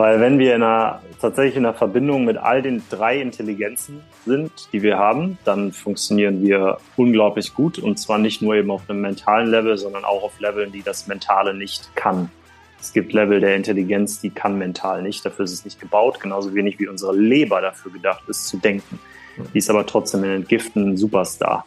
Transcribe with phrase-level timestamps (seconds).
[0.00, 4.50] Weil wenn wir in einer, tatsächlich in einer Verbindung mit all den drei Intelligenzen sind,
[4.72, 9.02] die wir haben, dann funktionieren wir unglaublich gut und zwar nicht nur eben auf einem
[9.02, 12.30] mentalen Level, sondern auch auf Leveln, die das Mentale nicht kann.
[12.80, 16.54] Es gibt Level der Intelligenz, die kann mental nicht, dafür ist es nicht gebaut, genauso
[16.54, 18.98] wenig wie unsere Leber dafür gedacht ist zu denken.
[19.52, 21.66] Die ist aber trotzdem ein Entgiften Superstar.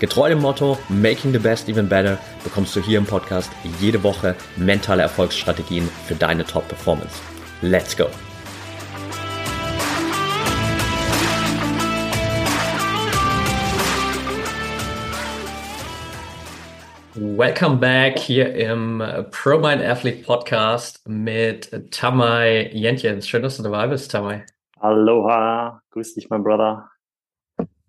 [0.00, 4.36] Getreu dem Motto Making the Best Even Better bekommst du hier im Podcast jede Woche
[4.56, 7.20] mentale Erfolgsstrategien für deine Top-Performance.
[7.62, 8.06] Let's go!
[17.14, 19.02] Welcome back hier im
[19.32, 23.26] Pro Mind Athlete Podcast mit Tamay Jentjens.
[23.26, 24.44] Schön, dass du dabei bist, Tamay.
[24.78, 26.88] Aloha, grüß dich, mein Brother.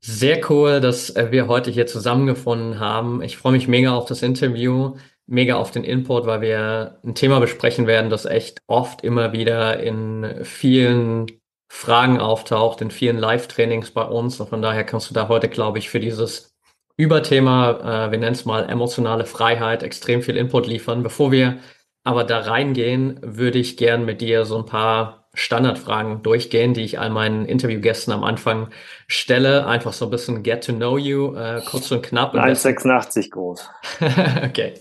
[0.01, 3.21] Sehr cool, dass äh, wir heute hier zusammengefunden haben.
[3.21, 4.95] Ich freue mich mega auf das Interview,
[5.27, 9.79] mega auf den Input, weil wir ein Thema besprechen werden, das echt oft immer wieder
[9.81, 11.27] in vielen
[11.69, 14.39] Fragen auftaucht, in vielen Live-Trainings bei uns.
[14.39, 16.55] Und von daher kannst du da heute, glaube ich, für dieses
[16.97, 21.03] Überthema, äh, wir nennen es mal emotionale Freiheit, extrem viel Input liefern.
[21.03, 21.59] Bevor wir
[22.05, 26.99] aber da reingehen, würde ich gern mit dir so ein paar Standardfragen durchgehen, die ich
[26.99, 28.69] all meinen Interviewgästen am Anfang
[29.07, 29.67] stelle.
[29.67, 32.33] Einfach so ein bisschen get to know you, äh, kurz und knapp.
[32.33, 33.69] 1,86 groß.
[34.43, 34.73] okay,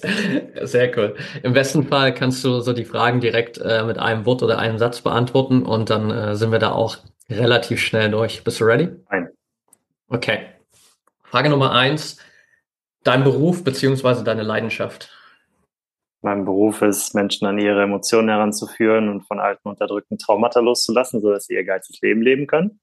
[0.62, 1.16] sehr cool.
[1.42, 4.78] Im besten Fall kannst du so die Fragen direkt äh, mit einem Wort oder einem
[4.78, 6.96] Satz beantworten und dann äh, sind wir da auch
[7.28, 8.42] relativ schnell durch.
[8.42, 8.88] Bist du ready?
[9.10, 9.28] Nein.
[10.08, 10.46] Okay.
[11.24, 12.16] Frage Nummer eins.
[13.04, 15.10] Dein Beruf beziehungsweise deine Leidenschaft.
[16.20, 21.46] Mein Beruf ist, Menschen an ihre Emotionen heranzuführen und von alten unterdrückten Traumata loszulassen, sodass
[21.46, 22.80] sie ihr geistiges Leben leben können.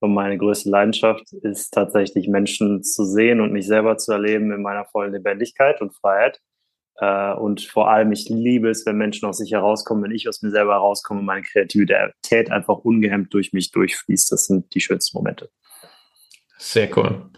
[0.00, 4.62] Und meine größte Leidenschaft ist tatsächlich Menschen zu sehen und mich selber zu erleben in
[4.62, 6.40] meiner vollen Lebendigkeit und Freiheit.
[6.96, 10.40] Äh, und vor allem, ich liebe es, wenn Menschen aus sich herauskommen, wenn ich aus
[10.42, 14.32] mir selber herauskomme, meine Kreativität einfach ungehemmt durch mich durchfließt.
[14.32, 15.50] Das sind die schönsten Momente.
[16.58, 17.30] Sehr cool.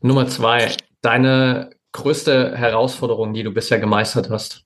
[0.00, 4.64] Nummer zwei, deine größte Herausforderung, die du bisher gemeistert hast?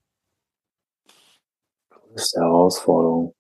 [2.15, 3.35] Größte Herausforderung.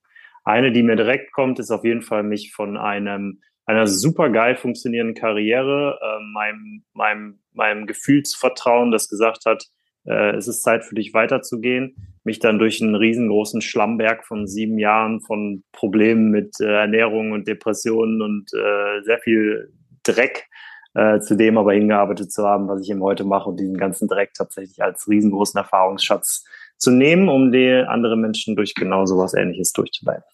[0.44, 4.56] Eine, die mir direkt kommt, ist auf jeden Fall mich von einem einer super geil
[4.56, 9.64] funktionierenden Karriere, äh, meinem, meinem, meinem Gefühl zu vertrauen, das gesagt hat,
[10.06, 14.78] äh, es ist Zeit für dich weiterzugehen, mich dann durch einen riesengroßen Schlammberg von sieben
[14.78, 20.46] Jahren von Problemen mit äh, Ernährung und Depressionen und äh, sehr viel Dreck
[20.94, 24.08] äh, zu dem aber hingearbeitet zu haben, was ich eben heute mache und diesen ganzen
[24.08, 26.44] Dreck tatsächlich als riesengroßen Erfahrungsschatz
[26.78, 30.24] zu nehmen, um die andere Menschen durch genau sowas ähnliches durchzuleiten.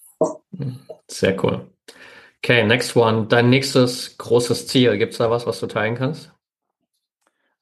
[1.09, 1.67] Sehr cool.
[2.43, 3.27] Okay, next one.
[3.29, 4.97] Dein nächstes großes Ziel.
[4.99, 6.33] Gibt es da was, was du teilen kannst?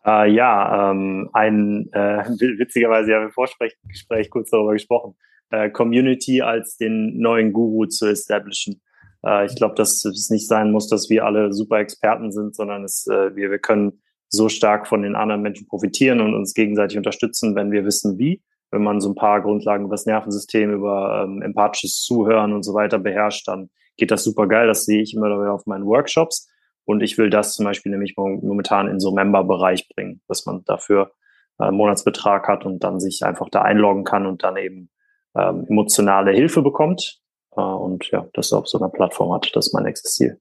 [0.05, 2.25] Äh, ja, ähm, ein äh,
[2.59, 5.17] witzigerweise ja im Vorgespräch kurz darüber gesprochen.
[5.51, 8.81] Äh, Community als den neuen Guru zu establishen.
[9.25, 12.85] Äh, ich glaube, dass es nicht sein muss, dass wir alle super Experten sind, sondern
[12.85, 16.99] es, äh, wir, wir können so stark von den anderen Menschen profitieren und uns gegenseitig
[16.99, 21.25] unterstützen, wenn wir wissen, wie wenn man so ein paar Grundlagen über das Nervensystem, über
[21.25, 24.67] ähm, empathisches Zuhören und so weiter beherrscht, dann geht das super geil.
[24.67, 26.49] Das sehe ich immer wieder auf meinen Workshops.
[26.85, 31.13] Und ich will das zum Beispiel nämlich momentan in so Member-Bereich bringen, dass man dafür
[31.59, 34.91] einen Monatsbetrag hat und dann sich einfach da einloggen kann und dann eben
[35.37, 37.21] ähm, emotionale Hilfe bekommt.
[37.57, 39.51] Äh, und ja, das auf so einer Plattform hat.
[39.55, 40.39] Das ist mein nächstes Ziel.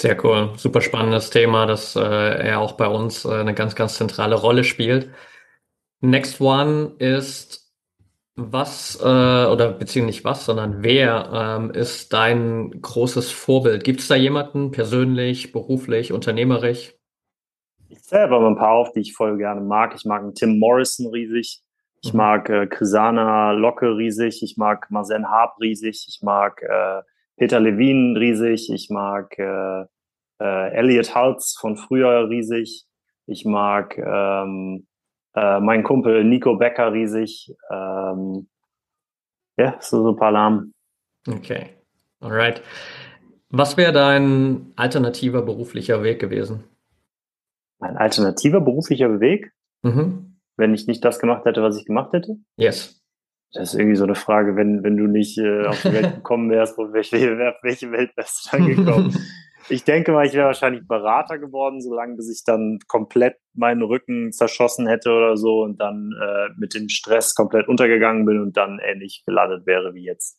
[0.00, 0.50] Sehr cool.
[0.56, 4.64] Super spannendes Thema, das äh, ja auch bei uns äh, eine ganz, ganz zentrale Rolle
[4.64, 5.10] spielt.
[6.02, 7.72] Next one ist,
[8.34, 13.84] was, äh, oder beziehungsweise nicht was, sondern wer ähm, ist dein großes Vorbild?
[13.84, 16.94] Gibt es da jemanden persönlich, beruflich, unternehmerisch?
[17.88, 19.94] Ich selber habe ein paar auf, die ich voll gerne mag.
[19.94, 21.60] Ich mag Tim Morrison riesig.
[22.02, 22.16] Ich mhm.
[22.16, 24.42] mag äh, Chrisana Locke riesig.
[24.42, 26.06] Ich mag Marzen Harp riesig.
[26.08, 27.02] Ich mag äh,
[27.36, 28.70] Peter Levine riesig.
[28.72, 29.82] Ich mag äh,
[30.40, 32.86] äh, Elliot Hultz von früher riesig.
[33.26, 34.86] Ich mag ähm,
[35.34, 37.54] äh, mein Kumpel Nico Becker riesig.
[37.70, 38.48] Ähm,
[39.56, 40.72] ja, so, so ein paar Namen.
[41.28, 41.70] Okay,
[42.20, 42.62] alright.
[43.50, 46.64] Was wäre dein alternativer beruflicher Weg gewesen?
[47.78, 49.52] Mein alternativer beruflicher Weg?
[49.82, 50.36] Mhm.
[50.56, 52.36] wenn ich nicht das gemacht hätte, was ich gemacht hätte?
[52.56, 53.02] Yes.
[53.52, 56.50] Das ist irgendwie so eine Frage, wenn, wenn du nicht äh, auf die Welt gekommen
[56.50, 59.16] wärst, wo welche, welche Welt wärst du dann gekommen?
[59.72, 64.30] ich denke mal, ich wäre wahrscheinlich Berater geworden, solange bis ich dann komplett meinen Rücken
[64.30, 68.80] zerschossen hätte oder so und dann äh, mit dem Stress komplett untergegangen bin und dann
[68.84, 70.38] ähnlich gelandet wäre wie jetzt.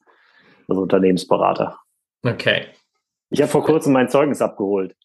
[0.69, 1.79] Also Unternehmensberater.
[2.23, 2.67] Okay.
[3.31, 4.95] Ich habe vor kurzem mein Zeugnis abgeholt.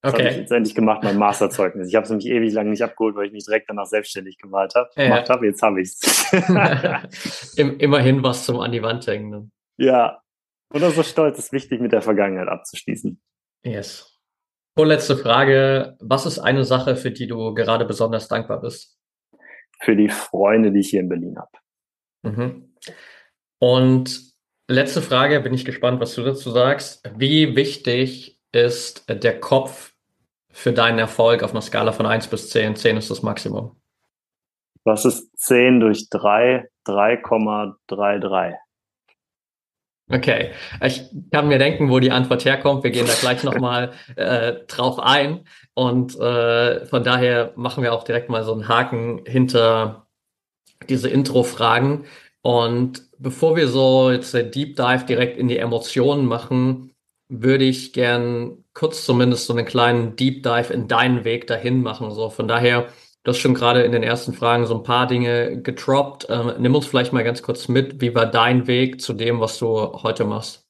[0.00, 0.22] Das okay.
[0.22, 1.88] habe ich jetzt endlich gemacht, mein Masterzeugnis.
[1.88, 4.74] Ich habe es nämlich ewig lang nicht abgeholt, weil ich mich direkt danach selbstständig gemalt
[4.74, 4.88] habe.
[4.96, 5.04] Ja.
[5.04, 7.56] Gemacht habe, jetzt habe ich es.
[7.56, 9.52] Immerhin was zum an die Wand hängen.
[9.76, 10.20] Ja.
[10.72, 13.20] Oder so stolz ist wichtig, mit der Vergangenheit abzuschließen.
[13.64, 14.20] Yes.
[14.76, 15.96] Vorletzte Frage.
[16.00, 18.98] Was ist eine Sache, für die du gerade besonders dankbar bist?
[19.80, 21.50] Für die Freunde, die ich hier in Berlin habe.
[22.22, 22.74] Mhm.
[23.58, 24.20] Und
[24.68, 27.08] letzte Frage, bin ich gespannt, was du dazu sagst.
[27.16, 29.94] Wie wichtig ist der Kopf
[30.50, 32.76] für deinen Erfolg auf einer Skala von 1 bis 10?
[32.76, 33.80] 10 ist das Maximum.
[34.84, 36.68] Was ist 10 durch 3?
[36.86, 38.54] 3,33.
[40.10, 40.50] Okay,
[40.82, 41.02] ich
[41.32, 42.84] kann mir denken, wo die Antwort herkommt.
[42.84, 45.46] Wir gehen da gleich nochmal äh, drauf ein.
[45.72, 50.06] Und äh, von daher machen wir auch direkt mal so einen Haken hinter
[50.90, 52.04] diese Intro-Fragen.
[52.42, 56.92] Und bevor wir so jetzt der Deep Dive direkt in die Emotionen machen,
[57.28, 62.10] würde ich gern kurz zumindest so einen kleinen Deep Dive in deinen Weg dahin machen.
[62.10, 62.88] So von daher
[63.24, 66.26] Du hast schon gerade in den ersten Fragen so ein paar Dinge getroppt.
[66.28, 68.02] Ähm, nimm uns vielleicht mal ganz kurz mit.
[68.02, 69.66] Wie war dein Weg zu dem, was du
[70.02, 70.68] heute machst?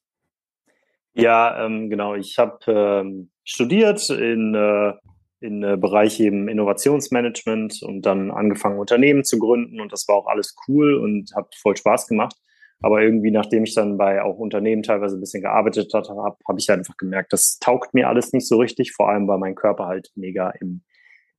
[1.14, 2.14] Ja, ähm, genau.
[2.14, 4.92] Ich habe ähm, studiert in, äh,
[5.40, 9.80] in äh, Bereich eben Innovationsmanagement und dann angefangen, Unternehmen zu gründen.
[9.80, 12.36] Und das war auch alles cool und hat voll Spaß gemacht.
[12.82, 16.58] Aber irgendwie, nachdem ich dann bei auch Unternehmen teilweise ein bisschen gearbeitet habe, habe hab
[16.58, 19.86] ich einfach gemerkt, das taugt mir alles nicht so richtig, vor allem weil mein Körper
[19.86, 20.84] halt mega im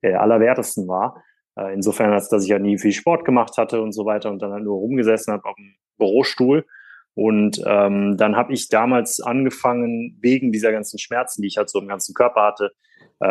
[0.01, 1.23] äh, allerwertesten war.
[1.57, 4.41] Äh, insofern, als dass ich ja nie viel Sport gemacht hatte und so weiter und
[4.41, 6.65] dann halt nur rumgesessen habe auf dem Bürostuhl.
[7.13, 11.79] Und ähm, dann habe ich damals angefangen, wegen dieser ganzen Schmerzen, die ich halt so
[11.79, 12.71] im ganzen Körper hatte,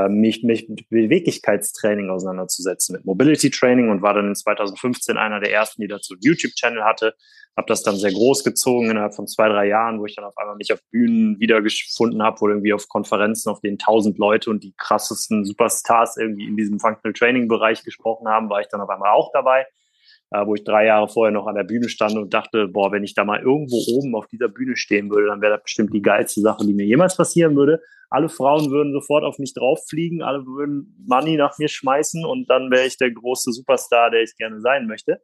[0.08, 5.52] mich, mich mit Beweglichkeitstraining auseinanderzusetzen, mit Mobility Training und war dann in 2015 einer der
[5.52, 7.14] ersten, die dazu einen YouTube-Channel hatte,
[7.56, 10.36] habe das dann sehr groß gezogen innerhalb von zwei, drei Jahren, wo ich dann auf
[10.36, 14.64] einmal mich auf Bühnen wiedergefunden habe, wo irgendwie auf Konferenzen, auf denen tausend Leute und
[14.64, 18.88] die krassesten Superstars irgendwie in diesem Functional Training Bereich gesprochen haben, war ich dann auf
[18.88, 19.66] einmal auch dabei,
[20.30, 23.04] äh, wo ich drei Jahre vorher noch an der Bühne stand und dachte, boah, wenn
[23.04, 26.02] ich da mal irgendwo oben auf dieser Bühne stehen würde, dann wäre das bestimmt die
[26.02, 27.80] geilste Sache, die mir jemals passieren würde.
[28.10, 32.70] Alle Frauen würden sofort auf mich drauffliegen, alle würden Money nach mir schmeißen und dann
[32.70, 35.20] wäre ich der große Superstar, der ich gerne sein möchte.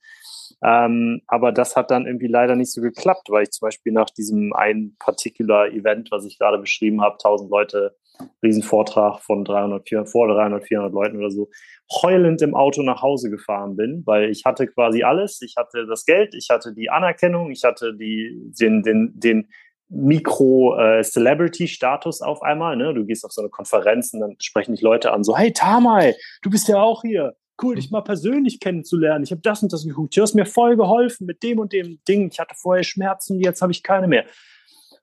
[0.62, 4.10] Ähm, aber das hat dann irgendwie leider nicht so geklappt, weil ich zum Beispiel nach
[4.10, 7.96] diesem ein particular Event, was ich gerade beschrieben habe, 1000 Leute,
[8.42, 11.48] Riesenvortrag von 300, 400, vor 300, 400 Leuten oder so,
[12.02, 15.40] heulend im Auto nach Hause gefahren bin, weil ich hatte quasi alles.
[15.42, 19.48] Ich hatte das Geld, ich hatte die Anerkennung, ich hatte die, den, den, den
[19.88, 22.76] Mikro-Celebrity-Status äh, auf einmal.
[22.76, 22.92] Ne?
[22.94, 26.14] Du gehst auf so eine Konferenz und dann sprechen dich Leute an, so, hey Tamay,
[26.42, 29.24] du bist ja auch hier cool, dich mal persönlich kennenzulernen.
[29.24, 30.16] Ich habe das und das geguckt.
[30.16, 32.30] Du hast mir voll geholfen mit dem und dem Ding.
[32.30, 34.24] Ich hatte vorher Schmerzen, jetzt habe ich keine mehr.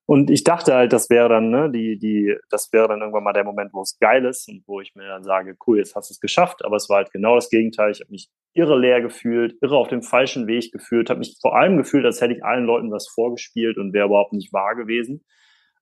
[0.10, 3.34] Und ich dachte halt, das wäre dann, ne, die, die, das wäre dann irgendwann mal
[3.34, 6.10] der Moment, wo es geil ist und wo ich mir dann sage, cool, jetzt hast
[6.10, 6.64] du es geschafft.
[6.64, 7.92] Aber es war halt genau das Gegenteil.
[7.92, 11.58] Ich habe mich irre leer gefühlt, irre auf dem falschen Weg gefühlt, habe mich vor
[11.58, 15.26] allem gefühlt, als hätte ich allen Leuten was vorgespielt und wäre überhaupt nicht wahr gewesen.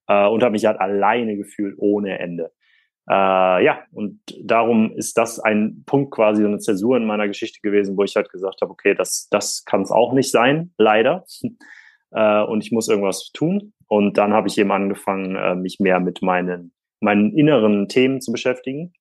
[0.07, 2.51] Äh, und habe mich halt alleine gefühlt ohne Ende.
[3.07, 7.59] Äh, ja, und darum ist das ein Punkt quasi, so eine Zäsur in meiner Geschichte
[7.61, 11.25] gewesen, wo ich halt gesagt habe, okay, das, das kann es auch nicht sein, leider.
[12.15, 13.73] Äh, und ich muss irgendwas tun.
[13.87, 18.31] Und dann habe ich eben angefangen, äh, mich mehr mit meinen, meinen inneren Themen zu
[18.31, 18.93] beschäftigen.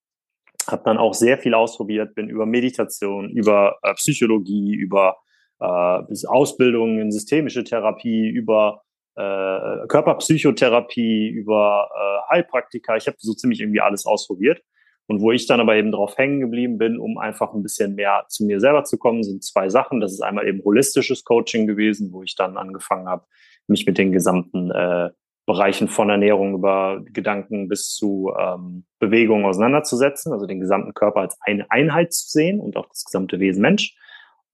[0.69, 5.17] Habe dann auch sehr viel ausprobiert, bin über Meditation, über äh, Psychologie, über
[5.61, 8.83] äh, Ausbildung in systemische Therapie, über
[9.15, 12.97] äh, Körperpsychotherapie, über äh, Heilpraktika.
[12.97, 14.61] Ich habe so ziemlich irgendwie alles ausprobiert.
[15.07, 18.25] Und wo ich dann aber eben drauf hängen geblieben bin, um einfach ein bisschen mehr
[18.29, 20.01] zu mir selber zu kommen, sind zwei Sachen.
[20.01, 23.27] Das ist einmal eben holistisches Coaching gewesen, wo ich dann angefangen habe,
[23.67, 25.11] mich mit den gesamten äh,
[25.47, 31.37] Bereichen von Ernährung über Gedanken bis zu ähm, Bewegung auseinanderzusetzen, also den gesamten Körper als
[31.43, 33.95] eine Einheit zu sehen und auch das gesamte Wesen Mensch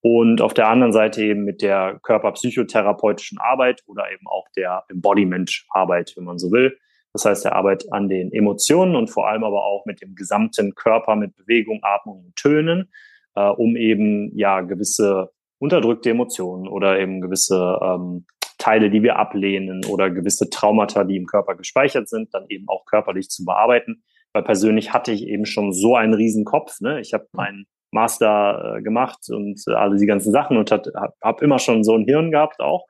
[0.00, 6.14] und auf der anderen Seite eben mit der körperpsychotherapeutischen Arbeit oder eben auch der Embodiment-Arbeit,
[6.16, 6.76] wenn man so will.
[7.12, 10.75] Das heißt, der Arbeit an den Emotionen und vor allem aber auch mit dem gesamten
[10.75, 12.90] Körper, mit Bewegung, Atmung und Tönen,
[13.35, 18.26] äh, um eben ja gewisse unterdrückte Emotionen oder eben gewisse ähm,
[18.59, 22.85] Teile, die wir ablehnen oder gewisse Traumata, die im Körper gespeichert sind, dann eben auch
[22.85, 24.02] körperlich zu bearbeiten.
[24.33, 26.81] Weil persönlich hatte ich eben schon so einen riesen Kopf.
[26.81, 27.00] Ne?
[27.00, 31.14] Ich habe meinen Master äh, gemacht und äh, alle die ganzen Sachen und hat, hab,
[31.21, 32.87] hab immer schon so ein Hirn gehabt auch.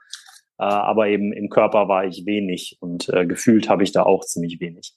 [0.61, 4.27] Äh, aber eben im Körper war ich wenig und äh, gefühlt habe ich da auch
[4.27, 4.95] ziemlich wenig.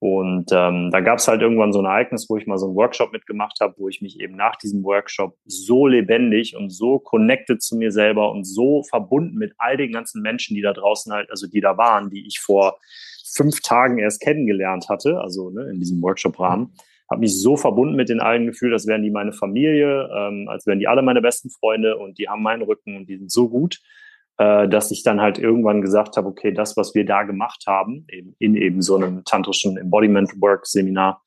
[0.00, 2.74] Und ähm, da gab es halt irgendwann so ein Ereignis, wo ich mal so einen
[2.74, 7.62] Workshop mitgemacht habe, wo ich mich eben nach diesem Workshop so lebendig und so connected
[7.62, 11.30] zu mir selber und so verbunden mit all den ganzen Menschen, die da draußen halt,
[11.30, 12.78] also die da waren, die ich vor
[13.24, 16.74] fünf Tagen erst kennengelernt hatte, also ne, in diesem Workshop-Rahmen,
[17.08, 20.66] habe mich so verbunden mit den allen gefühlt, als wären die meine Familie, ähm, als
[20.66, 23.48] wären die alle meine besten Freunde und die haben meinen Rücken und die sind so
[23.48, 23.80] gut
[24.38, 28.06] äh, dass ich dann halt irgendwann gesagt habe, okay, das, was wir da gemacht haben,
[28.10, 31.22] eben in eben so einem tantrischen Embodiment Work Seminar,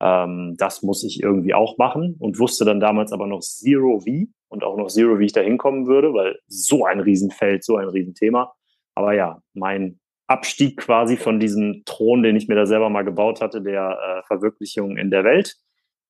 [0.00, 4.32] ähm, das muss ich irgendwie auch machen und wusste dann damals aber noch Zero wie
[4.48, 7.88] und auch noch Zero, wie ich da hinkommen würde, weil so ein Riesenfeld, so ein
[7.88, 8.52] Riesenthema.
[8.94, 13.40] Aber ja, mein Abstieg quasi von diesem Thron, den ich mir da selber mal gebaut
[13.40, 15.56] hatte, der äh, Verwirklichung in der Welt,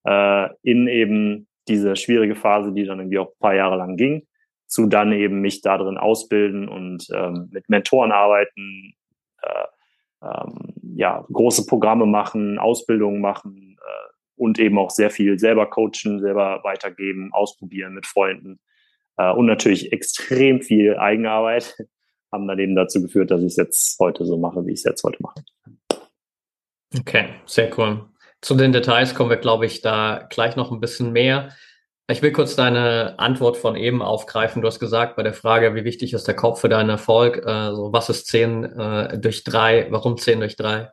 [0.05, 4.27] äh, in eben diese schwierige Phase, die dann irgendwie auch ein paar Jahre lang ging,
[4.69, 8.95] zu dann eben mich da drin ausbilden und ähm, mit Mentoren arbeiten,
[9.43, 9.67] äh,
[10.23, 16.21] ähm, ja, große Programme machen, Ausbildungen machen äh, und eben auch sehr viel selber coachen,
[16.21, 18.61] selber weitergeben, ausprobieren mit Freunden
[19.17, 21.77] äh, und natürlich extrem viel Eigenarbeit
[22.33, 24.85] haben dann eben dazu geführt, dass ich es jetzt heute so mache, wie ich es
[24.85, 25.43] jetzt heute mache.
[26.99, 28.05] Okay, sehr cool.
[28.41, 31.51] Zu den Details kommen wir, glaube ich, da gleich noch ein bisschen mehr.
[32.11, 34.63] Ich will kurz deine Antwort von eben aufgreifen.
[34.63, 37.47] Du hast gesagt bei der Frage, wie wichtig ist der Kopf für deinen Erfolg?
[37.47, 39.89] Also was ist 10 äh, durch 3?
[39.91, 40.91] Warum 10 durch 3?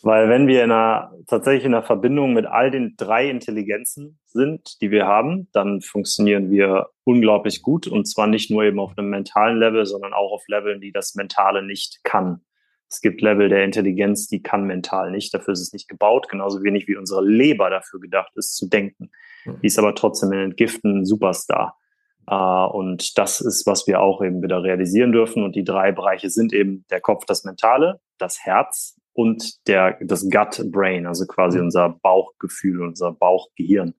[0.00, 4.80] Weil wenn wir in einer, tatsächlich in einer Verbindung mit all den drei Intelligenzen sind,
[4.80, 9.10] die wir haben, dann funktionieren wir unglaublich gut und zwar nicht nur eben auf einem
[9.10, 12.40] mentalen Level, sondern auch auf Leveln, die das Mentale nicht kann.
[12.88, 16.62] Es gibt Level der Intelligenz, die kann mental nicht, dafür ist es nicht gebaut, genauso
[16.62, 19.10] wenig wie unsere Leber dafür gedacht ist, zu denken.
[19.44, 19.60] Mhm.
[19.62, 21.76] Die ist aber trotzdem ein Entgiften Superstar.
[22.28, 25.44] Uh, und das ist, was wir auch eben wieder realisieren dürfen.
[25.44, 30.28] Und die drei Bereiche sind eben der Kopf, das Mentale, das Herz und der, das
[30.28, 31.66] Gut-Brain, also quasi mhm.
[31.66, 33.94] unser Bauchgefühl, unser Bauchgehirn.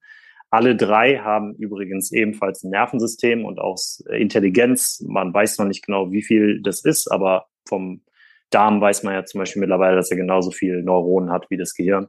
[0.49, 3.77] Alle drei haben übrigens ebenfalls ein Nervensystem und auch
[4.09, 5.03] Intelligenz.
[5.07, 8.01] Man weiß noch nicht genau, wie viel das ist, aber vom
[8.49, 11.73] Darm weiß man ja zum Beispiel mittlerweile, dass er genauso viel Neuronen hat wie das
[11.73, 12.07] Gehirn.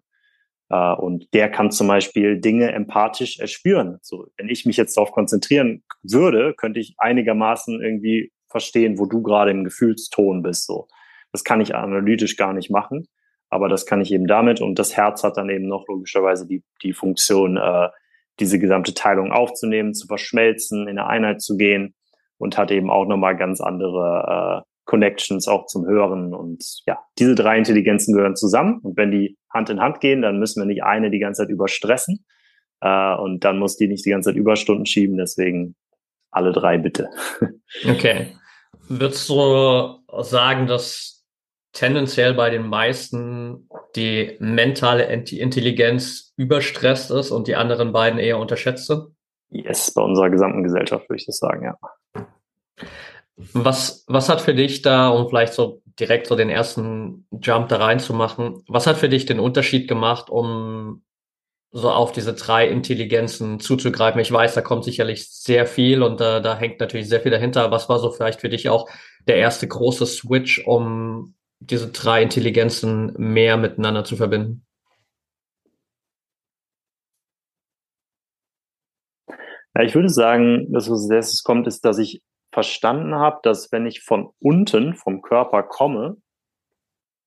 [0.71, 3.99] Uh, und der kann zum Beispiel Dinge empathisch erspüren.
[4.03, 9.23] So, wenn ich mich jetzt darauf konzentrieren würde, könnte ich einigermaßen irgendwie verstehen, wo du
[9.23, 10.67] gerade im Gefühlston bist.
[10.67, 10.87] So,
[11.33, 13.09] das kann ich analytisch gar nicht machen,
[13.49, 14.61] aber das kann ich eben damit.
[14.61, 17.89] Und das Herz hat dann eben noch logischerweise die die Funktion, äh,
[18.39, 21.95] diese gesamte Teilung aufzunehmen, zu verschmelzen, in eine Einheit zu gehen
[22.37, 26.35] und hat eben auch nochmal ganz andere äh, Connections auch zum Hören.
[26.35, 28.81] Und ja, diese drei Intelligenzen gehören zusammen.
[28.83, 31.51] Und wenn die Hand in Hand gehen, dann müssen wir nicht eine die ganze Zeit
[31.51, 32.25] überstressen.
[32.81, 35.19] Äh, und dann muss die nicht die ganze Zeit Überstunden schieben.
[35.19, 35.77] Deswegen
[36.31, 37.11] alle drei bitte.
[37.87, 38.29] Okay.
[38.89, 41.27] Würdest du sagen, dass
[41.75, 48.87] tendenziell bei den meisten die mentale Intelligenz überstresst ist und die anderen beiden eher unterschätzt
[48.87, 49.03] sind?
[49.51, 51.77] Yes, bei unserer gesamten Gesellschaft würde ich das sagen, ja.
[53.39, 57.77] Was, was hat für dich da, um vielleicht so direkt so den ersten Jump da
[57.77, 61.05] reinzumachen, was hat für dich den Unterschied gemacht, um
[61.71, 64.21] so auf diese drei Intelligenzen zuzugreifen?
[64.21, 67.71] Ich weiß, da kommt sicherlich sehr viel und da, da hängt natürlich sehr viel dahinter.
[67.71, 68.89] Was war so vielleicht für dich auch
[69.29, 74.65] der erste große Switch, um diese drei Intelligenzen mehr miteinander zu verbinden?
[79.77, 82.21] Ja, ich würde sagen, dass was als erstes kommt, ist, dass ich
[82.59, 86.17] verstanden habe, dass wenn ich von unten vom Körper komme,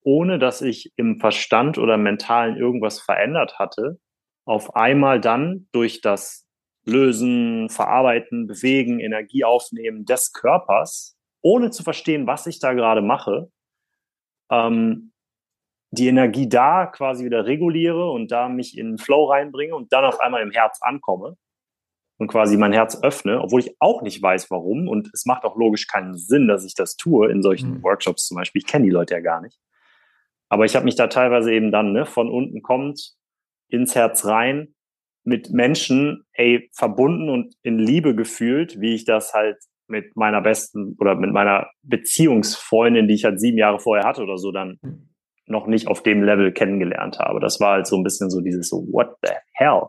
[0.04, 3.98] ohne dass ich im Verstand oder mentalen irgendwas verändert hatte,
[4.44, 6.50] auf einmal dann durch das
[6.84, 13.50] Lösen, Verarbeiten, Bewegen, Energie aufnehmen des Körpers, ohne zu verstehen, was ich da gerade mache,
[14.52, 15.14] ähm,
[15.92, 20.04] die Energie da quasi wieder reguliere und da mich in den Flow reinbringe und dann
[20.04, 21.38] auf einmal im Herz ankomme
[22.22, 24.88] und quasi mein Herz öffne, obwohl ich auch nicht weiß, warum.
[24.88, 27.84] Und es macht auch logisch keinen Sinn, dass ich das tue in solchen mhm.
[27.84, 28.60] Workshops zum Beispiel.
[28.60, 29.58] Ich kenne die Leute ja gar nicht.
[30.48, 33.16] Aber ich habe mich da teilweise eben dann ne, von unten kommt
[33.70, 34.76] ins Herz rein
[35.24, 40.96] mit Menschen ey, verbunden und in Liebe gefühlt, wie ich das halt mit meiner besten
[41.00, 45.10] oder mit meiner Beziehungsfreundin, die ich halt sieben Jahre vorher hatte oder so, dann mhm.
[45.48, 47.40] noch nicht auf dem Level kennengelernt habe.
[47.40, 49.88] Das war halt so ein bisschen so dieses so, what the hell?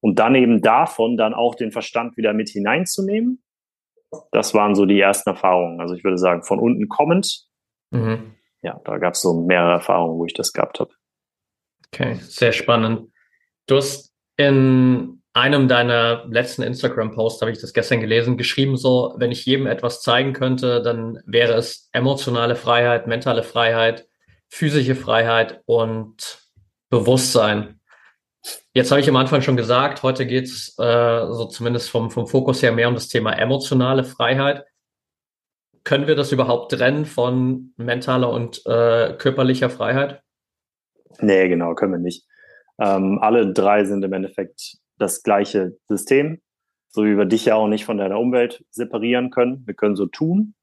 [0.00, 3.42] Und dann eben davon dann auch den Verstand wieder mit hineinzunehmen.
[4.30, 5.80] Das waren so die ersten Erfahrungen.
[5.80, 7.46] Also ich würde sagen, von unten kommend.
[7.90, 8.34] Mhm.
[8.62, 10.90] Ja, da gab es so mehrere Erfahrungen, wo ich das gehabt habe.
[11.92, 13.10] Okay, sehr spannend.
[13.66, 19.30] Du hast in einem deiner letzten Instagram-Posts, habe ich das gestern gelesen, geschrieben so, wenn
[19.30, 24.08] ich jedem etwas zeigen könnte, dann wäre es emotionale Freiheit, mentale Freiheit,
[24.48, 26.38] physische Freiheit und
[26.88, 27.75] Bewusstsein.
[28.72, 32.26] Jetzt habe ich am Anfang schon gesagt, heute geht es äh, so zumindest vom, vom
[32.26, 34.64] Fokus her mehr um das Thema emotionale Freiheit.
[35.84, 40.20] Können wir das überhaupt trennen von mentaler und äh, körperlicher Freiheit?
[41.20, 42.26] Nee, genau, können wir nicht.
[42.78, 46.40] Ähm, alle drei sind im Endeffekt das gleiche System,
[46.88, 49.66] so wie wir dich ja auch nicht von deiner Umwelt separieren können.
[49.66, 50.54] Wir können so tun,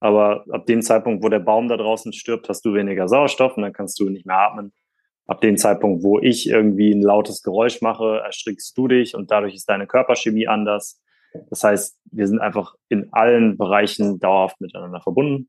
[0.00, 3.62] aber ab dem Zeitpunkt, wo der Baum da draußen stirbt, hast du weniger Sauerstoff und
[3.62, 4.72] dann kannst du nicht mehr atmen.
[5.26, 9.54] Ab dem Zeitpunkt, wo ich irgendwie ein lautes Geräusch mache, erstrickst du dich und dadurch
[9.54, 11.00] ist deine Körperchemie anders.
[11.50, 15.48] Das heißt, wir sind einfach in allen Bereichen dauerhaft miteinander verbunden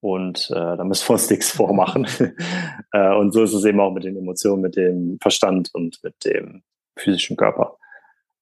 [0.00, 2.06] und äh, da müssen wir uns nichts vormachen.
[2.92, 6.24] äh, und so ist es eben auch mit den Emotionen, mit dem Verstand und mit
[6.24, 6.62] dem
[6.98, 7.78] physischen Körper.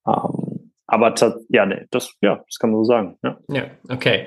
[0.07, 1.15] Ähm, aber
[1.51, 3.19] ja, nee, das, ja, das kann man so sagen.
[3.23, 4.27] Ja, ja okay.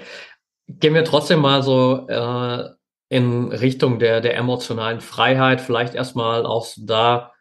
[0.67, 2.69] Gehen wir trotzdem mal so äh,
[3.09, 5.61] in Richtung der, der emotionalen Freiheit.
[5.61, 7.31] Vielleicht erstmal aus da,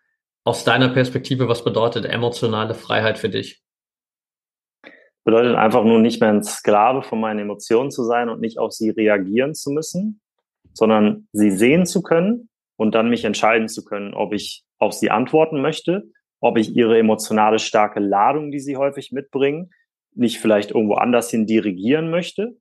[0.45, 3.63] aus deiner Perspektive, was bedeutet emotionale Freiheit für dich?
[5.25, 8.73] Bedeutet einfach nur nicht mehr ein Sklave von meinen Emotionen zu sein und nicht auf
[8.73, 10.21] sie reagieren zu müssen,
[10.73, 15.11] sondern sie sehen zu können und dann mich entscheiden zu können, ob ich auf sie
[15.11, 16.05] antworten möchte
[16.43, 19.71] ob ich ihre emotionale starke Ladung, die sie häufig mitbringen,
[20.15, 22.57] nicht vielleicht irgendwo anders hin dirigieren möchte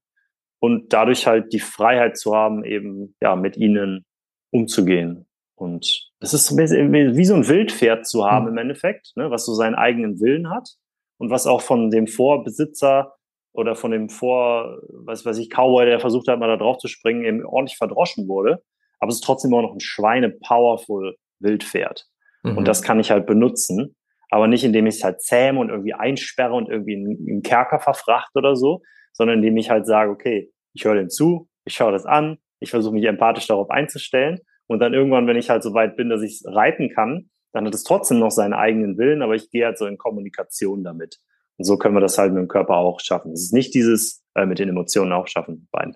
[0.62, 4.06] und dadurch halt die Freiheit zu haben, eben ja mit ihnen
[4.51, 5.25] umzugehen.
[5.56, 8.51] Und es ist wie so ein Wildpferd zu haben mhm.
[8.51, 10.70] im Endeffekt, ne, was so seinen eigenen Willen hat
[11.18, 13.15] und was auch von dem Vorbesitzer
[13.53, 16.88] oder von dem Vor, was weiß ich, Cowboy, der versucht hat, mal da drauf zu
[16.88, 18.63] springen, eben ordentlich verdroschen wurde.
[19.00, 22.06] Aber es ist trotzdem immer noch ein Schweine-powerful Wildpferd.
[22.43, 22.58] Mhm.
[22.58, 23.95] Und das kann ich halt benutzen,
[24.30, 27.80] aber nicht indem ich es halt zähme und irgendwie einsperre und irgendwie in, in Kerker
[27.80, 31.91] verfracht oder so, sondern indem ich halt sage, okay, ich höre dem zu, ich schaue
[31.91, 35.74] das an, ich versuche mich empathisch darauf einzustellen und dann irgendwann, wenn ich halt so
[35.74, 39.21] weit bin, dass ich es reiten kann, dann hat es trotzdem noch seinen eigenen Willen,
[39.21, 41.17] aber ich gehe halt so in Kommunikation damit.
[41.58, 43.34] Und so können wir das halt mit dem Körper auch schaffen.
[43.34, 45.95] Es ist nicht dieses, äh, mit den Emotionen auch schaffen, beiden.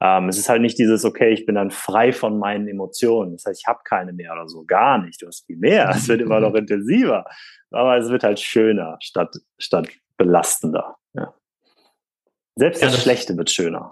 [0.00, 3.32] Ähm, es ist halt nicht dieses, okay, ich bin dann frei von meinen Emotionen.
[3.32, 4.64] Das heißt, ich habe keine mehr oder so.
[4.64, 5.22] Gar nicht.
[5.22, 5.90] Du hast viel mehr.
[5.90, 7.24] Es wird immer noch intensiver.
[7.70, 10.96] Aber es wird halt schöner statt, statt belastender.
[11.12, 11.34] Ja.
[12.56, 13.90] Selbst das, das Schlechte wird schöner.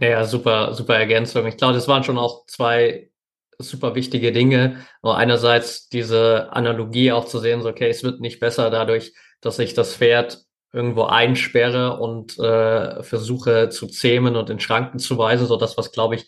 [0.00, 1.46] Ja, super, super Ergänzung.
[1.46, 3.10] Ich glaube, das waren schon auch zwei
[3.58, 4.84] super wichtige Dinge.
[5.02, 9.58] Aber einerseits diese Analogie auch zu sehen, so, okay, es wird nicht besser dadurch, dass
[9.58, 15.46] ich das Pferd irgendwo einsperre und äh, versuche zu zähmen und in Schranken zu weisen,
[15.46, 16.26] so das, was glaube ich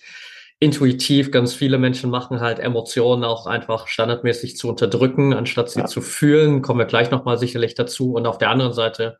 [0.61, 5.87] intuitiv ganz viele Menschen machen, halt Emotionen auch einfach standardmäßig zu unterdrücken, anstatt sie ja.
[5.87, 6.63] zu fühlen.
[6.63, 8.13] Kommen wir gleich nochmal sicherlich dazu.
[8.13, 9.19] Und auf der anderen Seite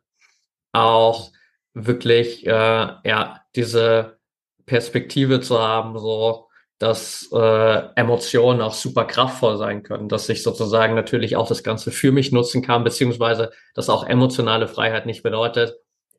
[0.71, 1.31] auch
[1.75, 4.17] wirklich äh, ja diese
[4.65, 6.47] Perspektive zu haben, so
[6.79, 11.91] dass äh, Emotionen auch super kraftvoll sein können, dass ich sozusagen natürlich auch das Ganze
[11.91, 15.75] für mich nutzen kann, beziehungsweise dass auch emotionale Freiheit nicht bedeutet,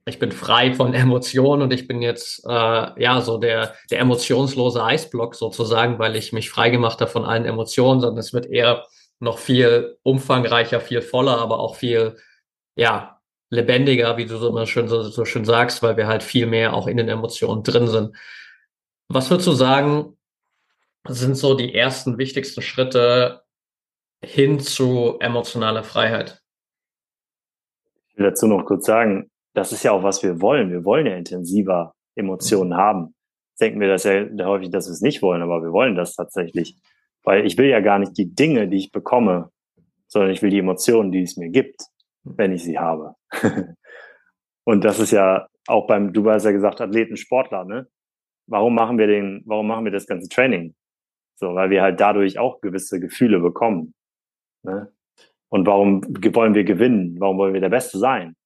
[0.08, 4.82] ich bin frei von Emotionen und ich bin jetzt äh, ja so der, der emotionslose
[4.82, 8.86] Eisblock sozusagen, weil ich mich frei gemacht habe von allen Emotionen, sondern es wird eher
[9.18, 12.16] noch viel umfangreicher, viel voller, aber auch viel
[12.76, 13.15] ja
[13.50, 16.74] lebendiger, wie du so immer schön so, so schön sagst, weil wir halt viel mehr
[16.74, 18.16] auch in den Emotionen drin sind.
[19.08, 20.16] Was würdest du sagen,
[21.08, 23.42] sind so die ersten wichtigsten Schritte
[24.24, 26.42] hin zu emotionaler Freiheit?
[28.08, 30.70] Ich will dazu noch kurz sagen, das ist ja auch, was wir wollen.
[30.70, 32.76] Wir wollen ja intensiver Emotionen mhm.
[32.76, 33.14] haben.
[33.60, 36.76] denken wir das ja häufig, dass wir es nicht wollen, aber wir wollen das tatsächlich.
[37.22, 39.50] Weil ich will ja gar nicht die Dinge, die ich bekomme,
[40.08, 41.82] sondern ich will die Emotionen, die es mir gibt,
[42.36, 43.14] wenn ich sie habe.
[44.64, 47.86] Und das ist ja auch beim, du hast ja gesagt, Athleten, Sportler, ne?
[48.48, 50.74] Warum machen wir den, warum machen wir das ganze Training?
[51.36, 53.94] So, weil wir halt dadurch auch gewisse Gefühle bekommen.
[54.62, 54.92] Ne?
[55.48, 57.16] Und warum wollen wir gewinnen?
[57.18, 58.36] Warum wollen wir der Beste sein?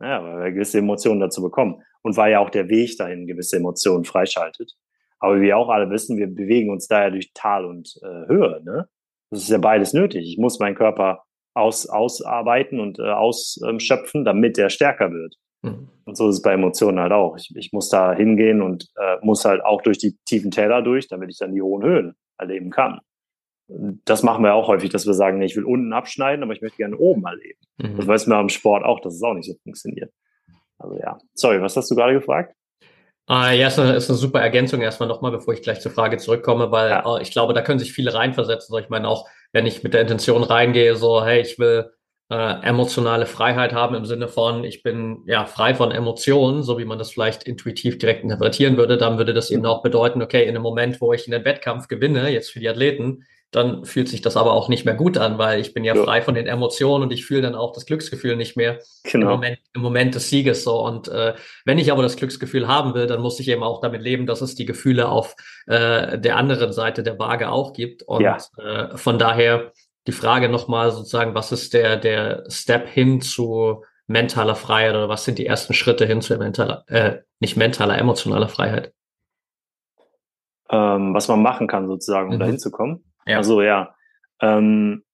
[0.00, 1.82] Ja, weil wir gewisse Emotionen dazu bekommen.
[2.02, 4.74] Und weil ja auch der Weg dahin gewisse Emotionen freischaltet.
[5.18, 8.62] Aber wie wir auch alle wissen, wir bewegen uns daher durch Tal und äh, Höhe.
[8.64, 8.88] Ne?
[9.30, 10.26] Das ist ja beides nötig.
[10.26, 15.36] Ich muss meinen Körper aus, ausarbeiten und äh, ausschöpfen, damit er stärker wird.
[15.62, 15.88] Mhm.
[16.04, 17.36] Und so ist es bei Emotionen halt auch.
[17.36, 21.08] Ich, ich muss da hingehen und äh, muss halt auch durch die tiefen Täler durch,
[21.08, 23.00] damit ich dann die hohen Höhen erleben kann.
[24.04, 26.62] Das machen wir auch häufig, dass wir sagen, nee, ich will unten abschneiden, aber ich
[26.62, 27.58] möchte gerne oben erleben.
[27.78, 27.96] Mhm.
[27.96, 30.12] Das weiß man am Sport auch, dass es auch nicht so funktioniert.
[30.78, 31.18] Also ja.
[31.34, 32.54] Sorry, was hast du gerade gefragt?
[33.30, 36.16] Uh, ja, ist eine, ist eine super Ergänzung erstmal nochmal, bevor ich gleich zur Frage
[36.16, 37.06] zurückkomme, weil ja.
[37.06, 38.72] uh, ich glaube, da können sich viele reinversetzen.
[38.72, 41.90] So, ich meine auch, wenn ich mit der Intention reingehe, so, hey, ich will
[42.30, 46.84] äh, emotionale Freiheit haben im Sinne von, ich bin ja frei von Emotionen, so wie
[46.84, 50.54] man das vielleicht intuitiv direkt interpretieren würde, dann würde das eben auch bedeuten, okay, in
[50.54, 54.36] dem Moment, wo ich einen Wettkampf gewinne, jetzt für die Athleten, dann fühlt sich das
[54.36, 56.04] aber auch nicht mehr gut an, weil ich bin ja, ja.
[56.04, 59.26] frei von den Emotionen und ich fühle dann auch das Glücksgefühl nicht mehr genau.
[59.26, 60.80] im, Moment, im Moment des Sieges so.
[60.84, 61.34] Und äh,
[61.64, 64.40] wenn ich aber das Glücksgefühl haben will, dann muss ich eben auch damit leben, dass
[64.40, 65.34] es die Gefühle auf
[65.66, 68.04] äh, der anderen Seite der Waage auch gibt.
[68.04, 68.38] Und ja.
[68.58, 69.72] äh, von daher
[70.06, 75.24] die Frage nochmal sozusagen, was ist der, der Step hin zu mentaler Freiheit oder was
[75.24, 78.92] sind die ersten Schritte hin zu mentaler, äh, nicht mentaler, emotionaler Freiheit?
[80.70, 82.40] Ähm, was man machen kann sozusagen, um mhm.
[82.40, 83.04] dahin zu kommen.
[83.26, 83.36] Ja.
[83.36, 83.94] Also ja.
[84.40, 85.04] Ähm,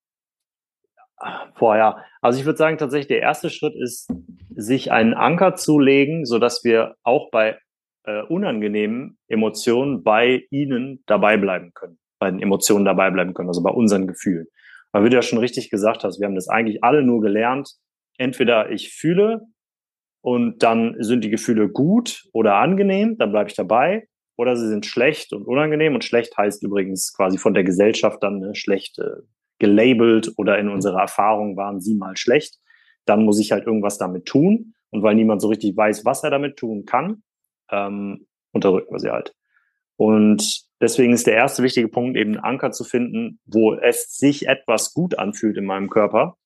[1.55, 2.05] vorher.
[2.21, 4.11] Also ich würde sagen, tatsächlich der erste Schritt ist,
[4.55, 7.59] sich einen Anker zu legen, so dass wir auch bei
[8.05, 13.63] äh, unangenehmen Emotionen bei ihnen dabei bleiben können, bei den Emotionen dabei bleiben können, also
[13.63, 14.47] bei unseren Gefühlen.
[14.93, 17.73] Weil wie du ja schon richtig gesagt hast, wir haben das eigentlich alle nur gelernt.
[18.19, 19.43] Entweder ich fühle
[20.23, 24.87] und dann sind die Gefühle gut oder angenehm, dann bleibe ich dabei oder sie sind
[24.87, 25.95] schlecht und unangenehm.
[25.95, 29.23] Und schlecht heißt übrigens quasi von der Gesellschaft dann ne, schlecht äh,
[29.59, 32.59] gelabelt oder in unserer Erfahrung waren sie mal schlecht.
[33.05, 34.75] Dann muss ich halt irgendwas damit tun.
[34.91, 37.23] Und weil niemand so richtig weiß, was er damit tun kann,
[37.71, 39.35] ähm, unterdrücken wir sie halt.
[39.97, 44.93] Und deswegen ist der erste wichtige Punkt eben Anker zu finden, wo es sich etwas
[44.93, 46.37] gut anfühlt in meinem Körper,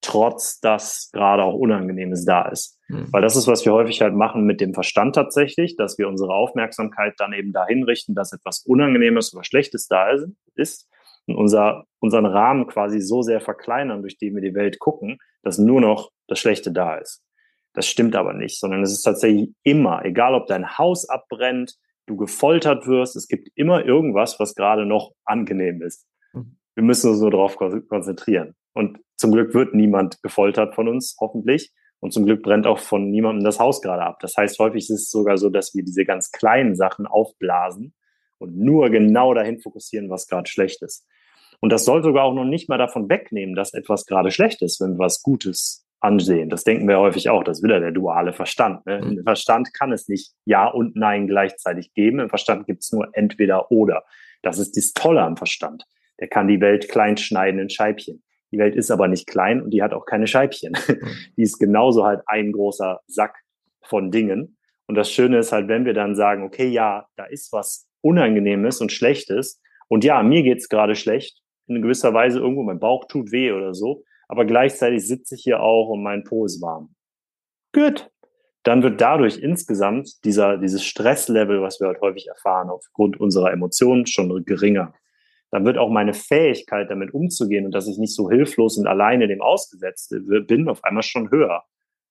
[0.00, 2.78] trotz dass gerade auch Unangenehmes da ist.
[2.88, 3.12] Mhm.
[3.12, 6.32] Weil das ist, was wir häufig halt machen mit dem Verstand tatsächlich, dass wir unsere
[6.32, 10.10] Aufmerksamkeit dann eben dahin richten, dass etwas Unangenehmes oder Schlechtes da
[10.54, 10.88] ist
[11.26, 15.58] und unser, unseren Rahmen quasi so sehr verkleinern, durch den wir die Welt gucken, dass
[15.58, 17.22] nur noch das Schlechte da ist.
[17.74, 21.74] Das stimmt aber nicht, sondern es ist tatsächlich immer, egal ob dein Haus abbrennt,
[22.06, 26.06] du gefoltert wirst, es gibt immer irgendwas, was gerade noch angenehm ist.
[26.32, 26.56] Mhm.
[26.74, 28.54] Wir müssen uns nur darauf konzentrieren.
[28.72, 31.72] Und zum Glück wird niemand gefoltert von uns, hoffentlich.
[32.00, 34.18] Und zum Glück brennt auch von niemandem das Haus gerade ab.
[34.20, 37.94] Das heißt, häufig ist es sogar so, dass wir diese ganz kleinen Sachen aufblasen
[38.38, 41.04] und nur genau dahin fokussieren, was gerade schlecht ist.
[41.60, 44.80] Und das soll sogar auch noch nicht mal davon wegnehmen, dass etwas gerade schlecht ist,
[44.80, 46.48] wenn wir was Gutes ansehen.
[46.48, 47.42] Das denken wir häufig auch.
[47.42, 48.86] Das ist wieder der duale Verstand.
[48.86, 49.00] Ne?
[49.02, 49.18] Mhm.
[49.18, 52.20] Im Verstand kann es nicht Ja und Nein gleichzeitig geben.
[52.20, 54.04] Im Verstand gibt es nur entweder oder.
[54.42, 55.84] Das ist das Tolle am Verstand.
[56.20, 58.22] Der kann die Welt klein schneiden in Scheibchen.
[58.50, 60.72] Die Welt ist aber nicht klein und die hat auch keine Scheibchen.
[60.72, 61.00] Mhm.
[61.36, 63.36] Die ist genauso halt ein großer Sack
[63.82, 64.56] von Dingen.
[64.86, 68.80] Und das Schöne ist halt, wenn wir dann sagen, okay, ja, da ist was Unangenehmes
[68.80, 69.60] und Schlechtes.
[69.88, 71.42] Und ja, mir geht's gerade schlecht.
[71.66, 74.04] In gewisser Weise irgendwo, mein Bauch tut weh oder so.
[74.28, 76.94] Aber gleichzeitig sitze ich hier auch und mein Po ist warm.
[77.74, 78.10] Gut.
[78.62, 84.06] Dann wird dadurch insgesamt dieser, dieses Stresslevel, was wir halt häufig erfahren, aufgrund unserer Emotionen
[84.06, 84.94] schon geringer
[85.50, 89.28] dann wird auch meine Fähigkeit, damit umzugehen und dass ich nicht so hilflos und alleine
[89.28, 90.14] dem ausgesetzt
[90.46, 91.64] bin, auf einmal schon höher.